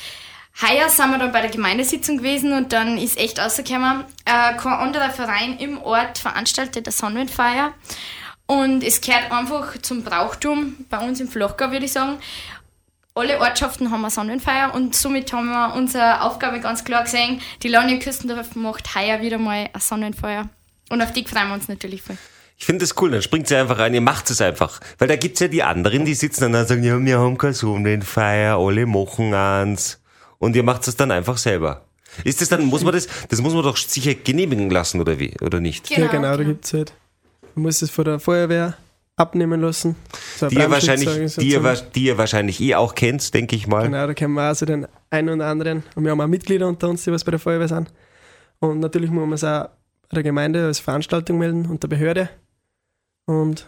Heuer 0.59 0.89
sind 0.89 1.11
wir 1.11 1.17
dann 1.17 1.31
bei 1.31 1.41
der 1.41 1.49
Gemeindesitzung 1.49 2.17
gewesen 2.17 2.53
und 2.53 2.73
dann 2.73 2.97
ist 2.97 3.17
echt 3.17 3.39
rausgekommen, 3.39 4.03
äh, 4.25 4.55
kein 4.55 4.73
anderer 4.73 5.09
Verein 5.09 5.57
im 5.57 5.81
Ort 5.81 6.17
veranstaltet 6.17 6.87
eine 6.87 6.91
Sonnenfeier. 6.91 7.73
Und 8.45 8.83
es 8.83 8.99
gehört 8.99 9.31
einfach 9.31 9.81
zum 9.81 10.03
Brauchtum, 10.03 10.75
bei 10.89 10.97
uns 10.97 11.21
im 11.21 11.29
Flachgau 11.29 11.71
würde 11.71 11.85
ich 11.85 11.93
sagen. 11.93 12.17
Alle 13.13 13.39
Ortschaften 13.39 13.91
haben 13.91 14.01
eine 14.01 14.11
Sonnenfeier 14.11 14.73
und 14.73 14.95
somit 14.95 15.31
haben 15.33 15.49
wir 15.49 15.73
unsere 15.75 16.21
Aufgabe 16.21 16.59
ganz 16.59 16.83
klar 16.83 17.03
gesehen. 17.03 17.41
Die 17.63 17.67
Lange 17.67 17.99
Küstendorf 17.99 18.55
macht 18.55 18.95
heuer 18.95 19.21
wieder 19.21 19.37
mal 19.37 19.69
eine 19.71 19.81
Sonnenfeier. 19.81 20.49
Und 20.89 21.01
auf 21.01 21.13
die 21.13 21.25
freuen 21.25 21.47
wir 21.47 21.53
uns 21.53 21.67
natürlich 21.69 22.01
voll. 22.01 22.17
Ich 22.57 22.65
finde 22.65 22.83
das 22.83 23.01
cool, 23.01 23.11
dann 23.11 23.21
springt 23.21 23.47
sie 23.47 23.55
einfach 23.55 23.79
rein, 23.79 23.93
ihr 23.93 24.01
macht 24.01 24.29
es 24.29 24.39
einfach. 24.39 24.79
Weil 24.99 25.07
da 25.07 25.15
gibt's 25.15 25.39
ja 25.39 25.47
die 25.47 25.63
anderen, 25.63 26.05
die 26.05 26.13
sitzen 26.13 26.51
dann 26.51 26.61
und 26.61 26.67
sagen, 26.67 26.83
ja, 26.83 26.99
wir 26.99 27.19
haben 27.19 27.37
keine 27.37 27.53
Sonnenfeier, 27.53 28.57
alle 28.57 28.85
machen 28.85 29.33
eins. 29.33 30.00
Und 30.41 30.55
ihr 30.55 30.63
macht 30.63 30.87
es 30.87 30.95
dann 30.95 31.11
einfach 31.11 31.37
selber. 31.37 31.85
Ist 32.23 32.41
das 32.41 32.49
dann, 32.49 32.65
muss 32.65 32.83
man 32.83 32.93
das, 32.93 33.07
das 33.29 33.41
muss 33.41 33.53
man 33.53 33.61
doch 33.61 33.77
sicher 33.77 34.15
genehmigen 34.15 34.71
lassen, 34.71 34.99
oder 34.99 35.19
wie, 35.19 35.39
oder 35.39 35.59
nicht? 35.59 35.89
ja, 35.91 36.07
genau, 36.07 36.35
da 36.35 36.43
gibt 36.43 36.65
es 36.65 36.73
halt. 36.73 36.93
Man 37.53 37.63
muss 37.63 37.81
es 37.83 37.91
von 37.91 38.05
der 38.05 38.19
Feuerwehr 38.19 38.75
abnehmen 39.15 39.61
lassen. 39.61 39.95
So 40.37 40.47
Die 40.47 40.55
ihr, 40.55 40.71
wahrscheinlich, 40.71 41.35
die, 41.35 41.51
ihr, 41.51 41.73
die 41.93 42.05
ihr 42.05 42.17
wahrscheinlich 42.17 42.59
eh 42.59 42.73
auch 42.73 42.95
kennt, 42.95 43.33
denke 43.35 43.55
ich 43.55 43.67
mal. 43.67 43.83
Genau, 43.83 44.07
da 44.07 44.15
kennen 44.15 44.33
wir 44.33 44.51
auch 44.51 44.55
so 44.55 44.65
den 44.65 44.87
einen 45.11 45.29
oder 45.29 45.45
anderen. 45.45 45.83
Und 45.93 46.05
wir 46.05 46.11
haben 46.11 46.21
auch 46.21 46.27
Mitglieder 46.27 46.67
unter 46.67 46.89
uns, 46.89 47.03
die 47.03 47.11
was 47.11 47.23
bei 47.23 47.31
der 47.31 47.39
Feuerwehr 47.39 47.67
sind. 47.67 47.93
Und 48.59 48.79
natürlich 48.79 49.11
muss 49.11 49.23
man 49.23 49.33
es 49.33 49.43
auch 49.43 49.69
bei 50.09 50.15
der 50.15 50.23
Gemeinde 50.23 50.65
als 50.65 50.79
Veranstaltung 50.79 51.37
melden 51.37 51.67
und 51.67 51.83
der 51.83 51.87
Behörde. 51.87 52.29
Und 53.25 53.67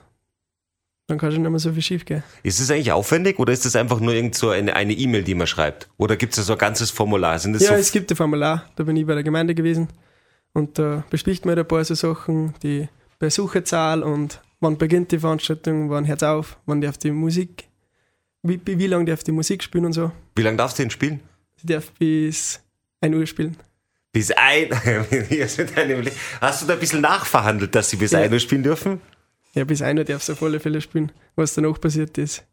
dann 1.07 1.17
kann 1.17 1.31
schon 1.31 1.41
nicht 1.41 1.51
mehr 1.51 1.59
so 1.59 1.71
viel 1.73 1.81
schief 1.81 2.05
gehen. 2.05 2.23
Ist 2.43 2.59
es 2.59 2.71
eigentlich 2.71 2.91
aufwendig 2.91 3.39
oder 3.39 3.51
ist 3.51 3.65
das 3.65 3.75
einfach 3.75 3.99
nur 3.99 4.13
irgend 4.13 4.35
so 4.35 4.49
eine 4.49 4.93
E-Mail, 4.93 5.23
die 5.23 5.35
man 5.35 5.47
schreibt? 5.47 5.89
Oder 5.97 6.15
gibt 6.15 6.33
es 6.33 6.37
da 6.37 6.43
so 6.43 6.53
ein 6.53 6.59
ganzes 6.59 6.91
Formular? 6.91 7.33
Ja, 7.33 7.39
so 7.39 7.73
es 7.73 7.91
gibt 7.91 8.11
ein 8.11 8.15
Formular, 8.15 8.69
da 8.75 8.83
bin 8.83 8.95
ich 8.95 9.05
bei 9.05 9.13
der 9.13 9.23
Gemeinde 9.23 9.53
gewesen. 9.53 9.89
Und 10.53 10.79
da 10.79 11.03
bespricht 11.09 11.45
man 11.45 11.57
ein 11.57 11.67
paar 11.67 11.83
so 11.83 11.95
Sachen, 11.95 12.53
die 12.63 12.87
Besucherzahl 13.19 14.03
und 14.03 14.41
wann 14.59 14.77
beginnt 14.77 15.11
die 15.11 15.19
Veranstaltung, 15.19 15.89
wann 15.89 16.07
hört 16.07 16.23
auf, 16.23 16.57
wann 16.65 16.79
darf 16.79 16.97
die 16.97 17.11
Musik, 17.11 17.65
wie, 18.43 18.59
wie 18.65 18.87
lange 18.87 19.05
darf 19.05 19.23
die 19.23 19.31
Musik 19.31 19.63
spielen 19.63 19.85
und 19.85 19.93
so. 19.93 20.11
Wie 20.35 20.41
lange 20.43 20.57
darfst 20.57 20.77
du 20.77 20.83
denn 20.83 20.89
spielen? 20.91 21.19
Sie 21.57 21.67
darf 21.67 21.91
bis 21.93 22.61
1 23.01 23.15
Uhr 23.15 23.25
spielen. 23.25 23.57
Bis 24.11 24.31
ein. 24.31 24.69
Hast 26.41 26.61
du 26.61 26.65
da 26.67 26.73
ein 26.73 26.79
bisschen 26.79 27.01
nachverhandelt, 27.01 27.73
dass 27.73 27.89
sie 27.89 27.97
bis 27.97 28.11
Ja. 28.11 28.19
ein 28.19 28.31
Uhr 28.31 28.39
spielen 28.39 28.63
dürfen? 28.63 29.01
Ja, 29.55 29.63
bis 29.65 29.81
1 29.81 29.99
Uhr 29.99 30.05
darf 30.05 30.23
sie 30.23 30.31
auf 30.33 30.41
alle 30.41 30.59
Fälle 30.59 30.81
spielen. 30.81 31.11
Was 31.35 31.53
danach 31.53 31.79
passiert 31.79 32.17
ist, 32.17 32.43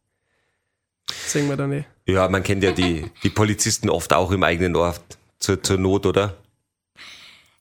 sehen 1.26 1.48
wir 1.48 1.56
dann 1.56 1.72
eh. 1.72 1.84
Ja, 2.06 2.28
man 2.28 2.42
kennt 2.42 2.62
ja 2.62 2.72
die, 2.72 3.10
die 3.22 3.30
Polizisten 3.30 3.88
oft 3.88 4.12
auch 4.12 4.30
im 4.32 4.42
eigenen 4.42 4.76
Ort 4.76 5.00
zur, 5.38 5.62
zur 5.62 5.78
Not, 5.78 6.06
oder? 6.06 6.36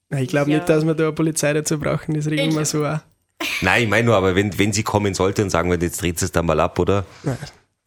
Nein, 0.09 0.23
Ich 0.23 0.29
glaube 0.29 0.51
Ja. 0.51 0.57
nicht, 0.57 0.69
dass 0.69 0.85
wir 0.85 0.93
da 0.95 1.05
eine 1.05 1.13
Polizei 1.13 1.53
dazu 1.53 1.79
brauchen, 1.79 2.15
das 2.15 2.27
regeln 2.27 2.53
wir 2.55 2.65
so 2.65 2.85
auch. 2.85 2.99
Nein, 3.61 3.83
ich 3.83 3.89
meine 3.89 4.05
nur, 4.05 4.15
aber 4.17 4.35
wenn, 4.35 4.57
wenn 4.59 4.73
sie 4.73 4.83
kommen 4.83 5.13
sollte 5.13 5.41
und 5.43 5.49
sagen 5.49 5.69
wir, 5.69 5.77
jetzt 5.79 6.01
dreht 6.01 6.21
es 6.21 6.31
dann 6.31 6.45
mal 6.45 6.59
ab, 6.59 6.77
oder? 6.77 7.05
Nein, 7.23 7.37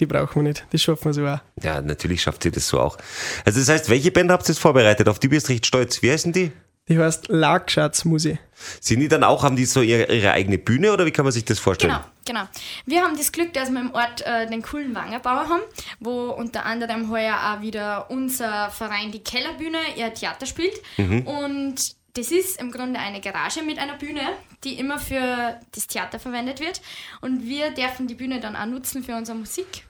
die 0.01 0.07
brauchen 0.07 0.37
wir 0.37 0.43
nicht, 0.49 0.65
das 0.71 0.81
schaffen 0.83 1.05
wir 1.07 1.13
so 1.13 1.27
auch. 1.27 1.41
Ja, 1.63 1.83
natürlich 1.83 2.23
schafft 2.23 2.45
sie 2.45 2.51
das 2.51 2.67
so 2.69 2.81
auch. 2.81 2.97
Also 3.45 3.59
das 3.61 3.69
heißt, 3.69 3.91
welche 3.91 4.11
Band 4.11 4.31
habt 4.31 4.45
ihr 4.47 4.49
jetzt 4.55 4.61
vorbereitet? 4.61 5.09
Auf 5.09 5.19
die 5.19 5.29
bist 5.29 5.49
du 5.49 5.53
recht 5.53 5.67
stolz. 5.67 6.01
Wie 6.01 6.11
heißen 6.11 6.33
die? 6.33 6.53
Die 6.93 6.99
heißt 6.99 7.29
Lagschatzmusik. 7.29 8.39
Sind 8.81 9.01
die 9.01 9.09
dann 9.09 9.25
auch, 9.25 9.43
haben 9.43 9.57
die 9.57 9.65
so 9.65 9.81
ihre, 9.81 10.15
ihre 10.15 10.33
eigene 10.33 10.59
Bühne 10.59 10.93
oder 10.93 11.07
wie 11.07 11.11
kann 11.11 11.25
man 11.25 11.33
sich 11.33 11.47
das 11.47 11.59
vorstellen? 11.59 11.95
Genau, 12.25 12.41
genau. 12.41 12.49
Wir 12.85 13.03
haben 13.03 13.17
das 13.17 13.33
Glück, 13.33 13.55
dass 13.55 13.71
wir 13.71 13.81
im 13.81 13.95
Ort 13.95 14.21
äh, 14.27 14.47
den 14.47 14.61
coolen 14.61 14.95
Wangerbauer 14.95 15.49
haben, 15.49 15.63
wo 16.01 16.31
unter 16.31 16.67
anderem 16.67 17.11
heuer 17.11 17.35
auch 17.35 17.63
wieder 17.63 18.11
unser 18.11 18.71
Verein 18.71 19.11
die 19.11 19.21
Kellerbühne 19.21 19.79
ihr 19.97 20.13
Theater 20.13 20.45
spielt. 20.45 20.75
Und 20.99 21.97
das 22.13 22.31
ist 22.31 22.61
im 22.61 22.71
Grunde 22.71 23.01
eine 23.01 23.23
Garage 23.23 23.63
mit 23.63 23.79
einer 23.79 23.97
Bühne, 23.97 24.21
die 24.65 24.79
immer 24.79 24.99
für 24.99 25.59
das 25.73 25.87
Theater 25.87 26.21
verwendet 26.21 26.61
wird. 26.61 26.83
Und 27.23 27.47
wir 27.47 27.71
dürfen 27.71 28.07
die 28.07 28.15
Bühne 28.15 28.39
dann 28.39 28.55
auch 28.55 28.67
nutzen 28.67 29.03
für 29.03 29.17
unsere 29.17 29.39
Musik. 29.39 29.87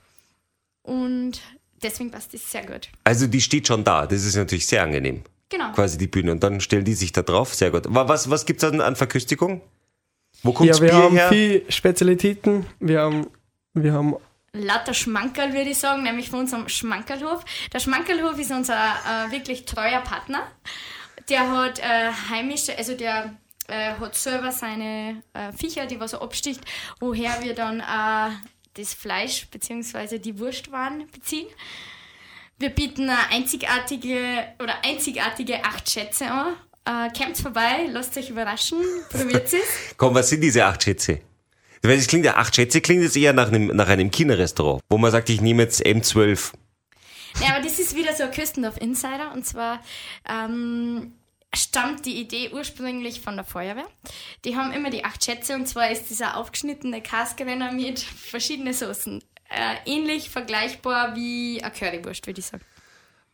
Und 0.82 1.40
deswegen 1.82 2.12
passt 2.12 2.32
das 2.32 2.49
sehr 2.49 2.64
gut. 2.64 2.90
Also 3.02 3.26
die 3.26 3.40
steht 3.40 3.66
schon 3.66 3.82
da. 3.82 4.06
Das 4.06 4.25
ist 4.25 4.37
natürlich 4.37 4.68
sehr 4.68 4.85
angenehm. 4.85 5.25
Genau. 5.52 5.71
Quasi 5.73 5.99
die 5.99 6.06
Bühne. 6.06 6.32
Und 6.32 6.42
dann 6.42 6.61
stellen 6.62 6.85
die 6.85 6.94
sich 6.94 7.12
da 7.12 7.21
drauf. 7.23 7.54
Sehr 7.54 7.71
gut. 7.71 7.85
Wa- 7.88 8.09
Was, 8.09 8.30
was 8.30 8.47
gibt's 8.47 8.62
dann 8.62 8.80
an 8.80 8.97
Verköstigung? 8.97 9.61
Wo 10.42 10.52
kommt 10.52 10.66
Ja, 10.68 10.73
das 10.73 10.80
wir 10.80 10.88
Bier 10.90 10.99
haben 10.99 11.14
her? 11.16 11.28
viele 11.28 11.71
Spezialitäten. 11.71 12.66
Wir 12.80 13.00
haben, 13.02 13.26
wir 13.75 13.92
haben 13.92 14.16
lauter 14.54 14.94
Schmankerl, 14.94 15.52
würde 15.52 15.71
ich 15.71 15.78
sagen, 15.78 16.02
nämlich 16.04 16.30
von 16.30 16.40
unserem 16.40 16.68
Schmankerlhof. 16.68 17.44
Der 17.73 17.80
Schmankerlhof 17.80 18.38
ist 18.38 18.50
unser 18.50 18.75
äh, 18.75 19.30
wirklich 19.30 19.66
treuer 19.66 20.00
Partner. 20.00 20.47
Der 21.28 21.50
hat 21.50 21.78
äh, 21.78 22.11
heimische, 22.30 22.76
also 22.76 22.94
der 22.97 23.35
äh, 23.68 23.92
hat 23.94 24.14
selber 24.16 24.50
seine 24.52 25.23
äh, 25.35 25.52
Viecher, 25.52 25.87
die 25.87 26.00
was 26.00 26.14
er 26.14 26.23
absticht, 26.23 26.61
woher 26.99 27.42
wir 27.42 27.54
dann 27.54 27.80
äh, 27.80 28.35
das 28.75 28.94
Fleisch 28.94 29.47
bzw. 29.50 30.18
die 30.18 30.38
Wurstwaren 30.38 31.06
beziehen. 31.12 31.47
Wir 32.62 32.71
bieten 32.71 33.11
eine 33.11 33.28
einzigartige 33.33 34.45
oder 34.62 34.85
einzigartige 34.85 35.64
acht 35.64 35.90
Schätze 35.90 36.31
an. 36.31 36.54
Äh, 36.85 37.11
Kommt 37.12 37.37
vorbei, 37.37 37.88
lasst 37.90 38.16
euch 38.16 38.31
überraschen, 38.31 38.78
probiert 39.11 39.52
es. 39.52 39.64
Komm, 39.97 40.14
was 40.14 40.28
sind 40.28 40.42
diese 40.42 40.64
acht 40.64 40.81
Schätze? 40.81 41.19
Weil 41.83 41.97
das 41.97 42.07
klingt 42.07 42.25
ja, 42.25 42.37
acht 42.37 42.54
Schätze 42.54 42.81
klingt 42.81 43.02
jetzt 43.02 43.16
eher 43.16 43.33
nach 43.33 43.49
einem, 43.49 43.66
nach 43.75 43.88
einem 43.88 44.12
Kinderrestaurant, 44.12 44.81
wo 44.88 44.97
man 44.97 45.11
sagt, 45.11 45.28
ich 45.31 45.40
nehme 45.40 45.64
jetzt 45.64 45.85
M12. 45.85 46.52
Ja, 47.40 47.57
aber 47.57 47.64
das 47.64 47.81
ist 47.81 47.97
wieder 47.97 48.14
so 48.14 48.23
ein 48.23 48.31
Küstendorf 48.31 48.76
Insider 48.76 49.33
und 49.35 49.45
zwar 49.45 49.83
ähm, 50.28 51.14
stammt 51.52 52.07
die 52.07 52.21
Idee 52.21 52.50
ursprünglich 52.52 53.23
von 53.23 53.35
der 53.35 53.45
Feuerwehr. 53.45 53.88
Die 54.45 54.54
haben 54.54 54.73
immer 54.73 54.90
die 54.90 55.04
acht 55.04 55.25
Schätze 55.25 55.57
und 55.57 55.66
zwar 55.66 55.90
ist 55.90 56.11
dieser 56.11 56.37
aufgeschnittene 56.37 57.02
Kaskrenner 57.02 57.73
mit 57.73 57.99
verschiedenen 57.99 58.73
Soßen. 58.73 59.21
Äh, 59.52 59.90
ähnlich 59.90 60.30
vergleichbar 60.30 61.14
wie 61.14 61.62
eine 61.62 61.73
Currywurst, 61.73 62.26
würde 62.26 62.40
ich 62.40 62.47
sagen. 62.47 62.62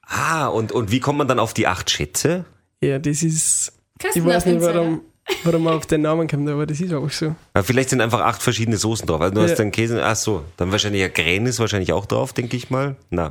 Ah, 0.02 0.46
und, 0.48 0.72
und 0.72 0.90
wie 0.90 1.00
kommt 1.00 1.18
man 1.18 1.28
dann 1.28 1.38
auf 1.38 1.54
die 1.54 1.66
acht 1.66 1.90
Schätze? 1.90 2.44
Ja, 2.80 2.98
das 2.98 3.22
ist. 3.22 3.72
Ich 4.14 4.25
weiß 4.25 4.46
nicht, 4.46 4.60
warum, 4.62 5.02
warum 5.44 5.64
man 5.64 5.75
auf 5.75 5.87
den 5.87 6.02
Namen 6.02 6.26
kommt, 6.28 6.48
aber 6.48 6.66
das 6.66 6.80
ist 6.80 6.92
einfach 6.92 7.10
so. 7.12 7.34
Ja, 7.54 7.62
vielleicht 7.62 7.90
sind 7.90 8.00
einfach 8.00 8.20
acht 8.20 8.42
verschiedene 8.42 8.76
Soßen 8.78 9.06
drauf. 9.06 9.20
Also 9.20 9.34
du 9.34 9.40
Ja. 9.42 9.48
hast 9.48 9.56
dann 9.58 9.70
Käse, 9.70 10.04
ach 10.04 10.16
so, 10.16 10.44
dann 10.56 10.70
wahrscheinlich 10.72 11.02
ja 11.02 11.08
Krähen 11.08 11.46
ist 11.46 11.58
wahrscheinlich 11.58 11.92
auch 11.92 12.06
drauf, 12.06 12.32
denke 12.32 12.56
ich 12.56 12.70
mal. 12.70 12.96
Na. 13.10 13.30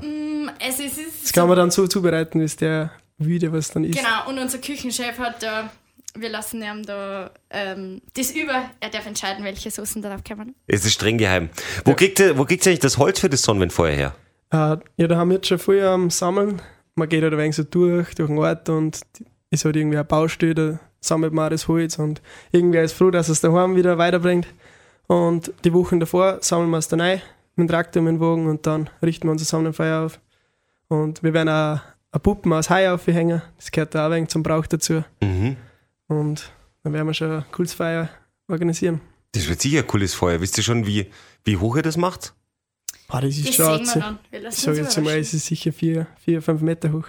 Es, 0.60 0.76
es 0.80 0.98
ist 0.98 1.24
Das 1.24 1.34
kann 1.34 1.48
man 1.48 1.58
dann 1.58 1.72
so 1.72 1.88
zubereiten, 1.88 2.40
wie 2.42 2.44
es 2.46 2.56
der 2.58 2.92
Wüde, 3.18 3.52
was 3.54 3.70
dann 3.72 3.84
ist. 3.84 3.98
Genau, 3.98 4.30
und 4.30 4.38
unser 4.38 4.60
Küchenchef 4.60 5.18
hat 5.18 5.42
da, 5.42 5.70
wir 6.22 6.30
lassen 6.30 6.62
ihm 6.62 6.84
da 6.84 7.32
ähm, 7.50 8.02
das 8.16 8.32
über, 8.32 8.70
er 8.80 8.90
darf 8.90 9.06
entscheiden, 9.06 9.44
welche 9.44 9.72
Soßen 9.72 10.02
darauf 10.02 10.24
kommen. 10.24 10.56
Es 10.68 10.86
ist 10.86 10.94
streng 10.94 11.18
geheim. 11.18 11.50
Wo 11.86 11.94
kriegt 11.94 12.20
ihr, 12.20 12.38
wo 12.38 12.46
kriegt 12.46 12.66
ihr 12.66 12.72
eigentlich 12.72 12.80
das 12.80 12.98
Holz 12.98 13.20
für 13.20 13.30
das 13.30 13.42
Sonnenfeuer 13.42 13.96
her? 13.96 14.16
Äh, 14.52 14.78
ja, 14.98 15.08
da 15.08 15.18
haben 15.18 15.30
wir 15.30 15.36
jetzt 15.36 15.48
schon 15.48 15.60
früher 15.60 15.90
am 15.92 16.10
Sammeln. 16.10 16.62
Man 16.96 17.10
geht 17.10 17.24
halt 17.24 17.34
ein 17.34 17.40
wenig 17.40 17.56
so 17.56 17.64
durch, 17.64 18.16
durch 18.16 18.30
den 18.30 18.38
Ort 18.38 18.70
und 18.70 19.02
ist 19.50 19.66
halt 19.66 19.76
irgendwie 19.76 19.98
ein 19.98 20.08
Baustelle, 20.08 20.56
da 20.56 20.80
sammelt 21.00 21.34
man 21.34 21.46
auch 21.46 21.50
das 21.50 21.68
Holz 21.68 22.00
und 22.00 22.22
irgendwer 22.52 22.84
ist 22.84 22.94
froh, 22.94 23.12
dass 23.12 23.30
es 23.30 23.42
daheim 23.42 23.76
wieder 23.76 23.98
weiterbringt. 23.98 24.48
Und 25.08 25.54
die 25.64 25.74
Wochen 25.74 26.00
davor 26.00 26.40
sammeln 26.42 26.70
wir 26.70 26.78
es 26.78 26.88
dann 26.88 27.02
ein, 27.02 27.22
mit 27.56 27.70
dem 27.70 27.72
Traktor, 27.72 28.02
mit 28.02 28.16
dem 28.16 28.20
Wagen 28.20 28.48
und 28.48 28.66
dann 28.66 28.90
richten 29.02 29.28
wir 29.28 29.32
unser 29.32 29.46
Sonnenfeuer 29.46 30.06
auf. 30.06 30.20
Und 30.90 31.24
wir 31.24 31.34
werden 31.34 31.50
auch 31.50 31.80
eine 32.12 32.20
Puppen 32.22 32.52
aus 32.54 32.70
Hai 32.70 32.92
aufhängen, 32.92 33.42
das 33.58 33.72
gehört 33.72 33.96
da 33.96 34.04
auch 34.04 34.12
ein 34.12 34.18
wenig 34.18 34.30
zum 34.30 34.44
Brauch 34.44 34.66
dazu. 34.68 35.04
Mhm. 35.22 35.56
Und 36.08 36.52
dann 36.84 36.94
werden 36.94 37.08
wir 37.08 37.14
schon 37.14 37.32
ein 37.32 37.46
cooles 37.52 37.74
Feuer 37.74 38.10
organisieren. 38.48 39.02
Das 39.34 39.48
wird 39.50 39.62
sicher 39.62 39.80
ein 39.80 39.88
cooles 39.88 40.14
Feuer. 40.14 40.40
Wisst 40.42 40.58
ihr 40.58 40.64
schon, 40.64 40.86
wie, 40.88 41.08
wie 41.44 41.58
hoch 41.58 41.76
ihr 41.76 41.82
das 41.84 41.98
macht? 41.98 42.34
Ah, 43.10 43.22
das 43.22 43.38
ist 43.38 43.48
Das 43.50 43.56
schon 43.56 43.66
sehen 43.66 43.86
wir 43.86 43.86
so- 43.94 44.00
dann. 44.00 44.20
Wir 44.32 44.48
Ich 44.50 44.56
sage 44.56 44.78
jetzt 44.78 44.98
mal, 45.02 45.18
es 45.18 45.34
ist 45.34 45.46
sicher 45.46 45.72
vier, 45.74 46.08
vier 46.24 46.42
fünf 46.42 46.62
Meter 46.62 46.92
hoch. 46.92 47.06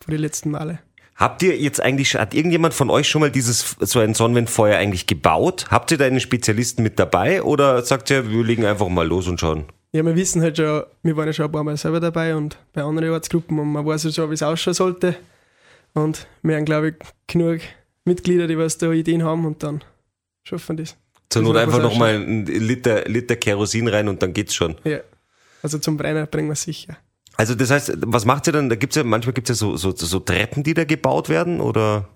von 0.00 0.10
den 0.12 0.20
letzten 0.20 0.50
Male. 0.50 0.80
Habt 1.14 1.42
ihr 1.42 1.56
jetzt 1.56 1.80
eigentlich, 1.80 2.14
hat 2.16 2.34
irgendjemand 2.34 2.74
von 2.74 2.90
euch 2.90 3.08
schon 3.08 3.20
mal 3.20 3.30
dieses, 3.30 3.76
so 3.80 4.00
ein 4.00 4.14
Sonnenwindfeuer 4.14 4.76
eigentlich 4.76 5.06
gebaut? 5.06 5.66
Habt 5.70 5.90
ihr 5.92 5.98
da 5.98 6.06
einen 6.06 6.18
Spezialisten 6.20 6.82
mit 6.82 6.98
dabei 6.98 7.42
oder 7.42 7.82
sagt 7.82 8.10
ihr, 8.10 8.28
wir 8.28 8.42
legen 8.42 8.64
einfach 8.64 8.88
mal 8.88 9.06
los 9.06 9.28
und 9.28 9.38
schauen? 9.38 9.66
Ja, 9.92 10.04
wir 10.04 10.16
wissen 10.16 10.42
halt 10.42 10.56
schon, 10.56 10.82
wir 11.02 11.16
waren 11.16 11.26
ja 11.26 11.32
schon 11.32 11.44
ein 11.44 11.52
paar 11.52 11.62
Mal 11.62 11.76
selber 11.76 12.00
dabei 12.00 12.34
und 12.34 12.58
bei 12.72 12.82
anderen 12.82 13.10
Ortsgruppen 13.10 13.58
und 13.58 13.70
man 13.70 13.86
weiß 13.86 14.04
ja 14.04 14.10
schon, 14.10 14.30
wie 14.30 14.34
es 14.34 14.42
ausschauen 14.42 14.74
sollte. 14.74 15.14
Und 15.94 16.26
wir 16.42 16.56
haben, 16.56 16.64
glaube 16.64 16.88
ich, 16.88 16.94
genug 17.28 17.60
Mitglieder, 18.04 18.46
die 18.46 18.58
was 18.58 18.78
da 18.78 18.90
Ideen 18.92 19.22
haben 19.22 19.44
und 19.46 19.62
dann 19.62 19.82
schaffen 20.44 20.76
wir 20.78 20.84
das. 20.84 20.96
Zur 21.30 21.42
Das 21.42 21.48
Not 21.48 21.56
einfach 21.56 21.80
nochmal 21.80 22.16
einen 22.16 22.46
Liter, 22.46 23.04
Liter 23.08 23.36
Kerosin 23.36 23.88
rein 23.88 24.08
und 24.08 24.22
dann 24.22 24.32
geht's 24.32 24.54
schon. 24.54 24.76
Ja. 24.84 25.00
Also 25.62 25.78
zum 25.78 25.96
Brenner 25.96 26.26
bringen 26.26 26.48
wir 26.48 26.54
es 26.54 26.62
sicher. 26.62 26.96
Also 27.36 27.54
das 27.54 27.70
heißt, 27.70 27.92
was 28.06 28.24
macht 28.24 28.46
ihr 28.48 28.52
dann? 28.52 28.68
Da 28.68 28.76
gibt's 28.76 28.96
ja, 28.96 29.04
manchmal 29.04 29.32
gibt's 29.32 29.48
ja 29.48 29.54
so, 29.54 29.76
so, 29.76 29.92
so 29.94 30.20
Treppen, 30.20 30.62
die 30.62 30.74
da 30.74 30.84
gebaut 30.84 31.28
werden 31.28 31.60
oder? 31.60 32.08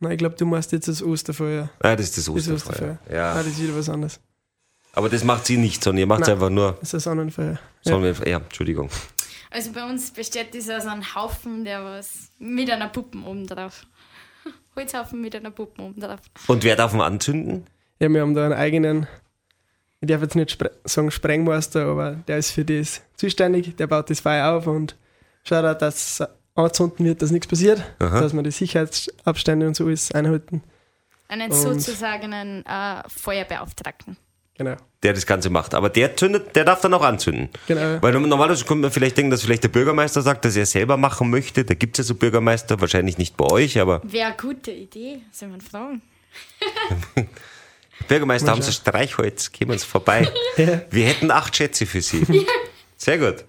Nein, 0.00 0.12
ich 0.12 0.18
glaube, 0.18 0.34
du 0.36 0.44
machst 0.44 0.72
jetzt 0.72 0.88
das 0.88 1.02
Osterfeuer. 1.02 1.70
Ah, 1.80 1.94
das 1.94 2.06
ist 2.06 2.18
das 2.18 2.24
Das 2.24 2.46
ist 2.46 2.52
Osterfeuer. 2.52 2.92
Osterfeuer. 2.92 3.16
Ja. 3.16 3.32
Ah, 3.32 3.38
das 3.38 3.46
ist 3.48 3.62
wieder 3.62 3.76
was 3.76 3.88
anderes. 3.88 4.20
Aber 4.92 5.08
das 5.08 5.24
macht 5.24 5.46
sie 5.46 5.56
nicht, 5.56 5.82
sondern 5.82 6.00
ihr 6.00 6.06
macht 6.06 6.20
Nein. 6.20 6.30
einfach 6.32 6.50
nur 6.50 6.72
Das 6.80 6.88
ist 6.88 6.94
ein 6.94 7.00
Sonnenfeuer. 7.00 7.58
Ja. 7.84 8.12
Ja, 8.26 8.36
Entschuldigung. 8.38 8.90
Also 9.50 9.72
bei 9.72 9.84
uns 9.88 10.10
besteht 10.10 10.54
das 10.54 10.68
aus 10.68 10.86
einem 10.86 11.14
Haufen, 11.14 11.64
der 11.64 11.84
was 11.84 12.30
mit 12.38 12.70
einer 12.70 12.88
Puppen 12.88 13.24
oben 13.24 13.46
drauf. 13.46 13.86
Holzhaufen 14.76 15.20
mit 15.20 15.34
einer 15.36 15.50
Puppen 15.50 15.84
oben 15.84 16.00
drauf. 16.00 16.20
Und 16.46 16.64
wer 16.64 16.76
darf 16.76 16.92
ihn 16.94 17.00
anzünden? 17.00 17.66
Ja, 18.00 18.08
wir 18.08 18.20
haben 18.20 18.34
da 18.34 18.44
einen 18.44 18.54
eigenen, 18.54 19.06
ich 20.00 20.08
darf 20.08 20.20
jetzt 20.22 20.34
nicht 20.34 20.50
spre 20.50 20.70
sagen 20.84 21.10
Sprengmeister, 21.10 21.86
aber 21.86 22.12
der 22.26 22.38
ist 22.38 22.50
für 22.50 22.64
das 22.64 23.02
zuständig. 23.16 23.76
Der 23.76 23.86
baut 23.86 24.10
das 24.10 24.20
Feuer 24.20 24.52
auf 24.52 24.66
und 24.66 24.96
schaut 25.44 25.64
auch, 25.64 25.78
dass 25.78 26.20
es 26.20 26.28
angezündet 26.56 26.98
wird, 27.00 27.22
dass 27.22 27.30
nichts 27.30 27.46
passiert, 27.46 27.82
Aha. 28.00 28.20
dass 28.20 28.32
wir 28.32 28.42
die 28.42 28.50
Sicherheitsabstände 28.50 29.66
und 29.66 29.74
so 29.76 29.86
alles 29.86 30.12
einhalten. 30.12 30.62
Einen 31.28 31.50
Und- 31.50 31.56
sozusagen 31.58 32.32
einen 32.32 32.64
äh, 32.66 33.02
Feuerbeauftragten. 33.08 34.16
Genau. 34.56 34.76
Der 35.02 35.12
das 35.12 35.26
Ganze 35.26 35.50
macht. 35.50 35.74
Aber 35.74 35.90
der 35.90 36.16
zündet, 36.16 36.54
der 36.54 36.64
darf 36.64 36.80
dann 36.80 36.94
auch 36.94 37.02
anzünden. 37.02 37.48
Genau. 37.66 38.00
Weil 38.00 38.12
normalerweise 38.12 38.64
könnte 38.64 38.82
man 38.82 38.90
vielleicht 38.92 39.16
denken, 39.16 39.30
dass 39.30 39.42
vielleicht 39.42 39.64
der 39.64 39.68
Bürgermeister 39.68 40.22
sagt, 40.22 40.44
dass 40.44 40.54
er 40.54 40.64
selber 40.64 40.96
machen 40.96 41.28
möchte. 41.28 41.64
Da 41.64 41.74
gibt 41.74 41.98
es 41.98 42.06
ja 42.06 42.08
so 42.08 42.14
Bürgermeister, 42.14 42.80
wahrscheinlich 42.80 43.18
nicht 43.18 43.36
bei 43.36 43.46
euch, 43.46 43.80
aber 43.80 44.00
Wäre 44.04 44.28
eine 44.28 44.36
gute 44.36 44.70
Idee, 44.70 45.22
soll 45.32 45.48
man 45.48 45.60
fragen. 45.60 46.02
Bürgermeister 48.08 48.50
haben 48.50 48.62
Sie 48.62 48.72
Streichholz, 48.72 49.50
gehen 49.52 49.68
wir 49.68 49.74
uns 49.74 49.84
vorbei. 49.84 50.28
Ja. 50.56 50.82
Wir 50.88 51.06
hätten 51.06 51.32
acht 51.32 51.56
Schätze 51.56 51.84
für 51.84 52.00
Sie. 52.00 52.46
Sehr 52.96 53.18
gut. 53.18 53.44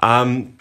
Ähm, 0.00 0.58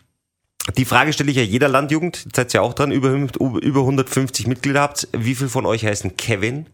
die 0.77 0.85
Frage 0.85 1.13
stelle 1.13 1.29
ich 1.29 1.37
ja 1.37 1.43
jeder 1.43 1.67
Landjugend, 1.67 2.25
jetzt 2.25 2.35
seid 2.35 2.53
ihr 2.53 2.61
ja 2.61 2.61
auch 2.61 2.73
dran, 2.73 2.91
über, 2.91 3.11
über 3.11 3.79
150 3.81 4.47
Mitglieder 4.47 4.81
habt. 4.81 5.07
Wie 5.11 5.35
viele 5.35 5.49
von 5.49 5.67
euch 5.67 5.85
heißen 5.85 6.17
Kevin? 6.17 6.65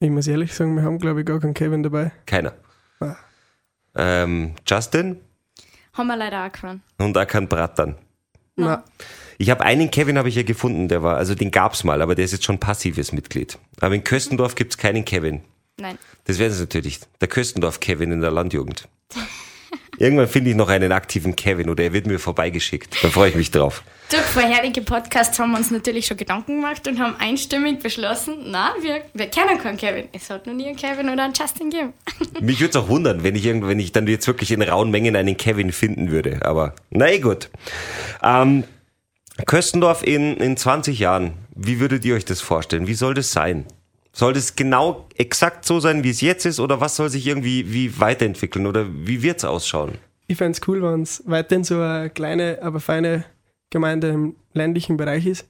Ich 0.00 0.10
muss 0.10 0.26
ehrlich 0.26 0.54
sagen, 0.54 0.74
wir 0.76 0.82
haben, 0.82 0.98
glaube 0.98 1.20
ich, 1.20 1.26
gar 1.26 1.40
keinen 1.40 1.54
Kevin 1.54 1.82
dabei. 1.82 2.10
Keiner. 2.26 2.54
Ah. 3.00 3.16
Ähm, 3.94 4.54
Justin 4.66 5.20
Haben 5.92 6.06
wir 6.06 6.16
leider 6.16 6.46
auch 6.46 6.52
gewonnen. 6.52 6.82
und 6.98 7.16
auch 7.18 7.26
kein 7.26 7.48
Bratan. 7.48 7.96
Nein. 8.56 8.78
Ich 9.38 9.50
habe 9.50 9.62
einen 9.64 9.90
Kevin 9.90 10.18
habe 10.18 10.28
ich 10.28 10.34
ja 10.34 10.42
gefunden, 10.42 10.88
der 10.88 11.02
war, 11.02 11.16
also 11.16 11.34
den 11.34 11.50
gab's 11.50 11.84
mal, 11.84 12.02
aber 12.02 12.14
der 12.14 12.24
ist 12.24 12.32
jetzt 12.32 12.44
schon 12.44 12.58
passives 12.58 13.12
Mitglied. 13.12 13.58
Aber 13.80 13.94
in 13.94 14.04
Köstendorf 14.04 14.54
gibt's 14.54 14.76
keinen 14.78 15.04
Kevin. 15.04 15.42
Nein. 15.78 15.98
Das 16.24 16.38
wäre 16.38 16.50
es 16.50 16.60
natürlich. 16.60 17.00
Der 17.20 17.28
Köstendorf-Kevin 17.28 18.12
in 18.12 18.20
der 18.20 18.30
Landjugend. 18.30 18.88
Irgendwann 20.00 20.28
finde 20.28 20.48
ich 20.48 20.56
noch 20.56 20.70
einen 20.70 20.92
aktiven 20.92 21.36
Kevin 21.36 21.68
oder 21.68 21.84
er 21.84 21.92
wird 21.92 22.06
mir 22.06 22.18
vorbeigeschickt. 22.18 23.04
Da 23.04 23.10
freue 23.10 23.28
ich 23.28 23.34
mich 23.34 23.50
drauf. 23.50 23.82
Durch 24.10 24.22
vorherige 24.22 24.80
Podcasts 24.80 25.38
haben 25.38 25.50
wir 25.52 25.58
uns 25.58 25.70
natürlich 25.70 26.06
schon 26.06 26.16
Gedanken 26.16 26.56
gemacht 26.56 26.88
und 26.88 26.98
haben 26.98 27.16
einstimmig 27.18 27.80
beschlossen, 27.80 28.46
na, 28.46 28.72
wir, 28.80 29.02
wir 29.12 29.26
kennen 29.26 29.58
keinen 29.58 29.76
Kevin. 29.76 30.08
Es 30.12 30.30
hat 30.30 30.46
noch 30.46 30.54
nie 30.54 30.68
einen 30.68 30.76
Kevin 30.76 31.10
oder 31.10 31.24
einen 31.24 31.34
Justin 31.34 31.68
gegeben. 31.68 31.92
Mich 32.40 32.60
würde 32.60 32.70
es 32.70 32.76
auch 32.76 32.88
wundern, 32.88 33.22
wenn 33.24 33.36
ich, 33.36 33.44
irgend, 33.44 33.68
wenn 33.68 33.78
ich 33.78 33.92
dann 33.92 34.06
jetzt 34.06 34.26
wirklich 34.26 34.50
in 34.52 34.62
rauen 34.62 34.90
Mengen 34.90 35.14
einen 35.16 35.36
Kevin 35.36 35.70
finden 35.70 36.10
würde. 36.10 36.40
Aber 36.46 36.74
na 36.88 37.10
eh 37.10 37.18
gut. 37.18 37.50
Ähm, 38.22 38.64
Köstendorf 39.44 40.02
in, 40.02 40.38
in 40.38 40.56
20 40.56 40.98
Jahren, 40.98 41.34
wie 41.54 41.78
würdet 41.78 42.06
ihr 42.06 42.14
euch 42.14 42.24
das 42.24 42.40
vorstellen? 42.40 42.86
Wie 42.86 42.94
soll 42.94 43.12
das 43.12 43.32
sein? 43.32 43.66
Soll 44.12 44.32
das 44.32 44.56
genau 44.56 45.06
exakt 45.16 45.64
so 45.64 45.78
sein, 45.80 46.02
wie 46.02 46.10
es 46.10 46.20
jetzt 46.20 46.44
ist? 46.44 46.60
Oder 46.60 46.80
was 46.80 46.96
soll 46.96 47.08
sich 47.08 47.26
irgendwie 47.26 47.72
wie 47.72 48.00
weiterentwickeln? 48.00 48.66
Oder 48.66 48.86
wie 48.92 49.22
wird 49.22 49.38
es 49.38 49.44
ausschauen? 49.44 49.98
Ich 50.26 50.36
fände 50.36 50.58
es 50.60 50.68
cool, 50.68 50.82
wenn 50.82 51.02
es 51.02 51.22
weiterhin 51.26 51.64
so 51.64 51.80
eine 51.80 52.10
kleine, 52.10 52.58
aber 52.62 52.80
feine 52.80 53.24
Gemeinde 53.70 54.08
im 54.08 54.36
ländlichen 54.52 54.96
Bereich 54.96 55.26
ist. 55.26 55.48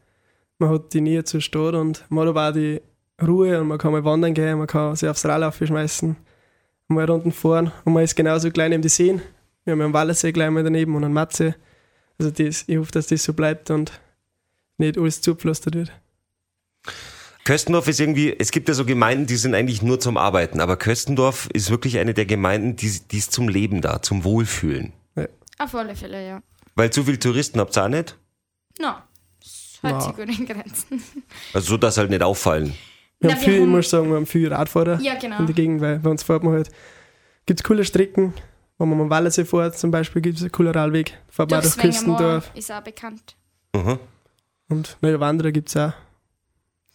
Man 0.58 0.70
hat 0.70 0.92
die 0.92 1.00
Nähe 1.00 1.24
zur 1.24 1.40
Stadt 1.40 1.74
und 1.74 2.04
man 2.10 2.22
hat 2.22 2.28
aber 2.30 2.48
auch 2.48 2.52
die 2.52 2.80
Ruhe 3.26 3.60
und 3.60 3.68
man 3.68 3.78
kann 3.78 3.92
mal 3.92 4.04
wandern 4.04 4.34
gehen, 4.34 4.58
man 4.58 4.66
kann 4.66 4.96
sich 4.96 5.08
aufs 5.08 5.24
Rad 5.24 5.54
schmeißen, 5.54 6.16
mal 6.88 7.04
Runden 7.04 7.32
fahren 7.32 7.72
und 7.84 7.92
man 7.92 8.04
ist 8.04 8.16
genauso 8.16 8.50
klein 8.50 8.70
neben 8.70 8.82
die 8.82 8.88
Seen. 8.88 9.22
Wir 9.64 9.72
haben 9.72 9.80
einen 9.80 9.92
Wallersee 9.92 10.32
gleich 10.32 10.50
mal 10.50 10.64
daneben 10.64 10.94
und 10.94 11.04
einen 11.04 11.14
Matze. 11.14 11.54
Also 12.18 12.30
das, 12.30 12.64
ich 12.66 12.76
hoffe, 12.76 12.92
dass 12.92 13.06
das 13.06 13.22
so 13.22 13.32
bleibt 13.32 13.70
und 13.70 14.00
nicht 14.78 14.98
alles 14.98 15.20
zugepflastert 15.20 15.74
wird. 15.74 15.92
Köstendorf 17.44 17.88
ist 17.88 18.00
irgendwie, 18.00 18.34
es 18.38 18.50
gibt 18.50 18.68
ja 18.68 18.74
so 18.74 18.84
Gemeinden, 18.84 19.26
die 19.26 19.36
sind 19.36 19.54
eigentlich 19.54 19.82
nur 19.82 19.98
zum 19.98 20.16
Arbeiten, 20.16 20.60
aber 20.60 20.76
Köstendorf 20.76 21.48
ist 21.52 21.70
wirklich 21.70 21.98
eine 21.98 22.14
der 22.14 22.26
Gemeinden, 22.26 22.76
die, 22.76 23.00
die 23.10 23.18
ist 23.18 23.32
zum 23.32 23.48
Leben 23.48 23.80
da, 23.80 24.02
zum 24.02 24.24
Wohlfühlen. 24.24 24.92
Auf 25.58 25.74
alle 25.74 25.94
Fälle, 25.94 26.26
ja. 26.26 26.42
Weil 26.74 26.90
zu 26.90 27.04
viel 27.04 27.18
Touristen 27.18 27.60
habt 27.60 27.76
ihr 27.76 27.84
auch 27.84 27.88
nicht? 27.88 28.16
Na, 28.78 29.06
es 29.42 29.78
hält 29.82 29.94
Na. 29.94 30.00
sich 30.00 30.16
gut 30.16 30.38
in 30.38 30.46
Grenzen. 30.46 31.02
Also 31.52 31.70
so, 31.72 31.76
dass 31.76 31.98
halt 31.98 32.08
nicht 32.08 32.22
auffallen. 32.22 32.74
Wir 33.18 33.28
Na, 33.28 33.34
haben 33.34 33.40
wir 33.40 33.44
viel, 33.44 33.54
ich 33.56 33.60
haben- 33.60 33.70
muss 33.70 33.90
sagen, 33.90 34.08
wir 34.08 34.16
haben 34.16 34.26
viele 34.26 34.50
Radfahrer 34.52 35.00
Ja, 35.02 35.16
genau. 35.16 35.38
in 35.40 35.46
der 35.46 35.54
Gegend, 35.54 35.80
weil 35.82 35.98
bei 35.98 36.08
uns 36.08 36.22
fährt 36.22 36.42
man 36.44 36.54
halt, 36.54 36.70
gibt 37.44 37.60
es 37.60 37.64
coole 37.64 37.84
Strecken, 37.84 38.32
wenn 38.78 38.88
man 38.88 38.98
am 39.02 39.10
Wallersee 39.10 39.44
fährt 39.44 39.78
zum 39.78 39.90
Beispiel, 39.90 40.22
gibt 40.22 40.36
es 40.38 40.42
einen 40.42 40.52
coolen 40.52 40.72
Radweg, 40.72 41.18
fährt 41.28 41.50
man 41.50 41.60
durch 41.60 41.76
Küstendorf. 41.76 42.50
Ist 42.54 42.72
auch 42.72 42.80
bekannt. 42.80 43.36
Mhm. 43.76 43.98
Und 44.70 44.96
neue 45.02 45.20
Wanderer 45.20 45.52
gibt 45.52 45.68
es 45.68 45.76
auch. 45.76 45.92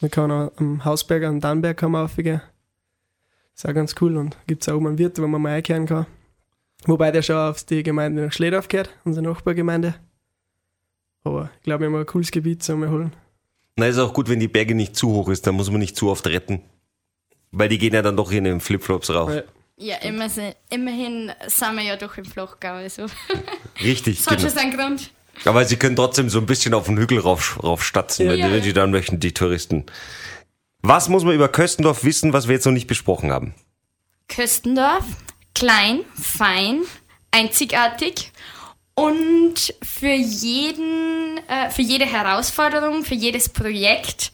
Man 0.06 0.12
kann 0.12 0.30
auch 0.32 0.52
am 0.58 0.86
Hausberg, 0.86 1.24
am 1.24 1.40
Dannberg 1.42 1.78
kann 1.78 1.90
man 1.90 2.04
raufgehen. 2.04 2.40
Ist 3.56 3.68
auch 3.68 3.74
ganz 3.74 3.96
cool 4.02 4.18
und 4.18 4.38
gibt 4.46 4.62
es 4.62 4.70
auch 4.70 4.76
oben 4.76 4.86
einen 4.86 4.98
Wirt, 5.00 5.18
wo 5.18 5.26
man 5.26 5.42
mal 5.42 5.54
einkehren 5.56 5.88
kann. 5.88 6.06
Wobei 6.86 7.10
der 7.10 7.24
schon 7.24 7.38
auf 7.38 7.64
die 7.64 7.82
Gemeinde 7.82 8.22
nach 8.24 8.32
Schledorf 8.32 8.68
gehört, 8.68 8.92
unsere 9.04 9.26
Nachbargemeinde. 9.26 9.96
Aber 11.24 11.50
ich 11.58 11.64
glaube, 11.64 11.80
wir 11.80 11.88
haben 11.88 11.96
ein 11.96 12.06
cooles 12.06 12.30
Gebiet 12.30 12.62
zum 12.62 12.84
Erholen. 12.84 13.14
Na, 13.78 13.88
ist 13.88 13.98
auch 13.98 14.14
gut, 14.14 14.30
wenn 14.30 14.40
die 14.40 14.48
Berge 14.48 14.76
nicht 14.76 14.96
zu 14.96 15.10
hoch 15.10 15.28
ist, 15.30 15.48
dann 15.48 15.56
muss 15.56 15.72
man 15.72 15.80
nicht 15.80 15.98
zu 15.98 16.12
oft 16.12 16.28
retten. 16.28 16.62
Weil 17.50 17.70
die 17.70 17.80
gehen 17.80 17.96
ja 17.96 18.04
dann 18.04 18.16
doch 18.16 18.32
in 18.32 18.44
den 18.44 18.60
Flipflops 18.60 19.10
rauf. 19.10 19.34
Ja. 19.34 19.42
Ja, 19.78 19.96
immer, 20.04 20.30
se- 20.30 20.56
immerhin 20.70 21.32
sind 21.48 21.76
wir 21.78 21.84
ja 21.84 21.96
doch 21.98 22.16
im 22.20 22.26
Flachgau. 22.26 22.74
Also. 22.76 23.08
Richtig, 23.84 24.20
Das 24.24 24.28
hat 24.28 24.38
genau. 24.38 24.50
schon 24.52 24.60
seinen 24.60 24.78
Grund. 24.78 25.10
Aber 25.44 25.66
sie 25.66 25.76
können 25.78 25.96
trotzdem 25.96 26.30
so 26.30 26.40
ein 26.40 26.46
bisschen 26.46 26.74
auf 26.74 26.86
den 26.86 26.98
Hügel 26.98 27.20
rauf, 27.20 27.62
raufstatzen, 27.62 28.28
wenn, 28.30 28.40
Ja. 28.40 28.52
wenn 28.52 28.64
sie 28.64 28.74
dann 28.74 28.92
möchten, 28.92 29.20
die 29.20 29.34
Touristen. 29.34 29.86
Was 30.82 31.10
muss 31.10 31.24
man 31.24 31.36
über 31.36 31.50
Köstendorf 31.50 32.04
wissen, 32.04 32.32
was 32.34 32.48
wir 32.48 32.56
jetzt 32.56 32.66
noch 32.66 32.72
nicht 32.72 32.88
besprochen 32.88 33.32
haben? 33.32 33.54
Köstendorf, 34.28 35.04
klein, 35.54 36.02
fein, 36.20 36.82
einzigartig 37.32 38.32
und 38.96 39.74
für 39.84 40.08
jeden, 40.14 41.40
äh, 41.48 41.70
für 41.70 41.82
jede 41.82 42.06
Herausforderung, 42.06 43.04
für 43.04 43.16
jedes 43.16 43.50
Projekt, 43.50 44.32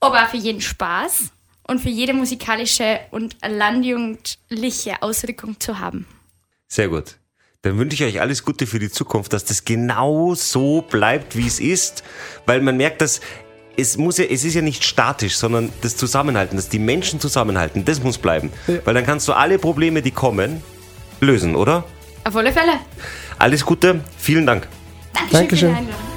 aber 0.00 0.24
auch 0.24 0.28
für 0.28 0.36
jeden 0.36 0.60
Spaß 0.60 1.30
und 1.66 1.80
für 1.80 1.88
jede 1.90 2.12
musikalische 2.12 3.00
und 3.10 3.36
landjugendliche 3.46 5.02
Ausrückung 5.02 5.58
zu 5.60 5.78
haben. 5.78 6.06
Sehr 6.68 6.88
gut. 6.88 7.16
Dann 7.68 7.76
wünsche 7.76 8.02
ich 8.02 8.14
euch 8.14 8.20
alles 8.22 8.46
Gute 8.46 8.66
für 8.66 8.78
die 8.78 8.90
Zukunft, 8.90 9.34
dass 9.34 9.44
das 9.44 9.66
genau 9.66 10.34
so 10.34 10.80
bleibt, 10.80 11.36
wie 11.36 11.46
es 11.46 11.60
ist, 11.60 12.02
weil 12.46 12.62
man 12.62 12.78
merkt, 12.78 13.02
dass 13.02 13.20
es 13.76 13.98
muss 13.98 14.16
ja, 14.16 14.24
es 14.24 14.42
ist 14.42 14.54
ja 14.54 14.62
nicht 14.62 14.84
statisch, 14.84 15.36
sondern 15.36 15.70
das 15.82 15.94
Zusammenhalten, 15.98 16.56
dass 16.56 16.70
die 16.70 16.78
Menschen 16.78 17.20
zusammenhalten, 17.20 17.84
das 17.84 18.02
muss 18.02 18.16
bleiben. 18.16 18.50
Ja. 18.66 18.76
Weil 18.86 18.94
dann 18.94 19.04
kannst 19.04 19.28
du 19.28 19.34
alle 19.34 19.58
Probleme, 19.58 20.00
die 20.00 20.12
kommen, 20.12 20.62
lösen, 21.20 21.56
oder? 21.56 21.84
Auf 22.24 22.34
alle 22.36 22.52
Fälle. 22.52 22.80
Alles 23.38 23.66
Gute, 23.66 24.00
vielen 24.16 24.46
Dank. 24.46 24.66
Dankeschön, 25.12 25.38
Dankeschön. 25.38 25.68
für 25.68 25.74
die 25.74 25.78
Einladung. 25.78 26.07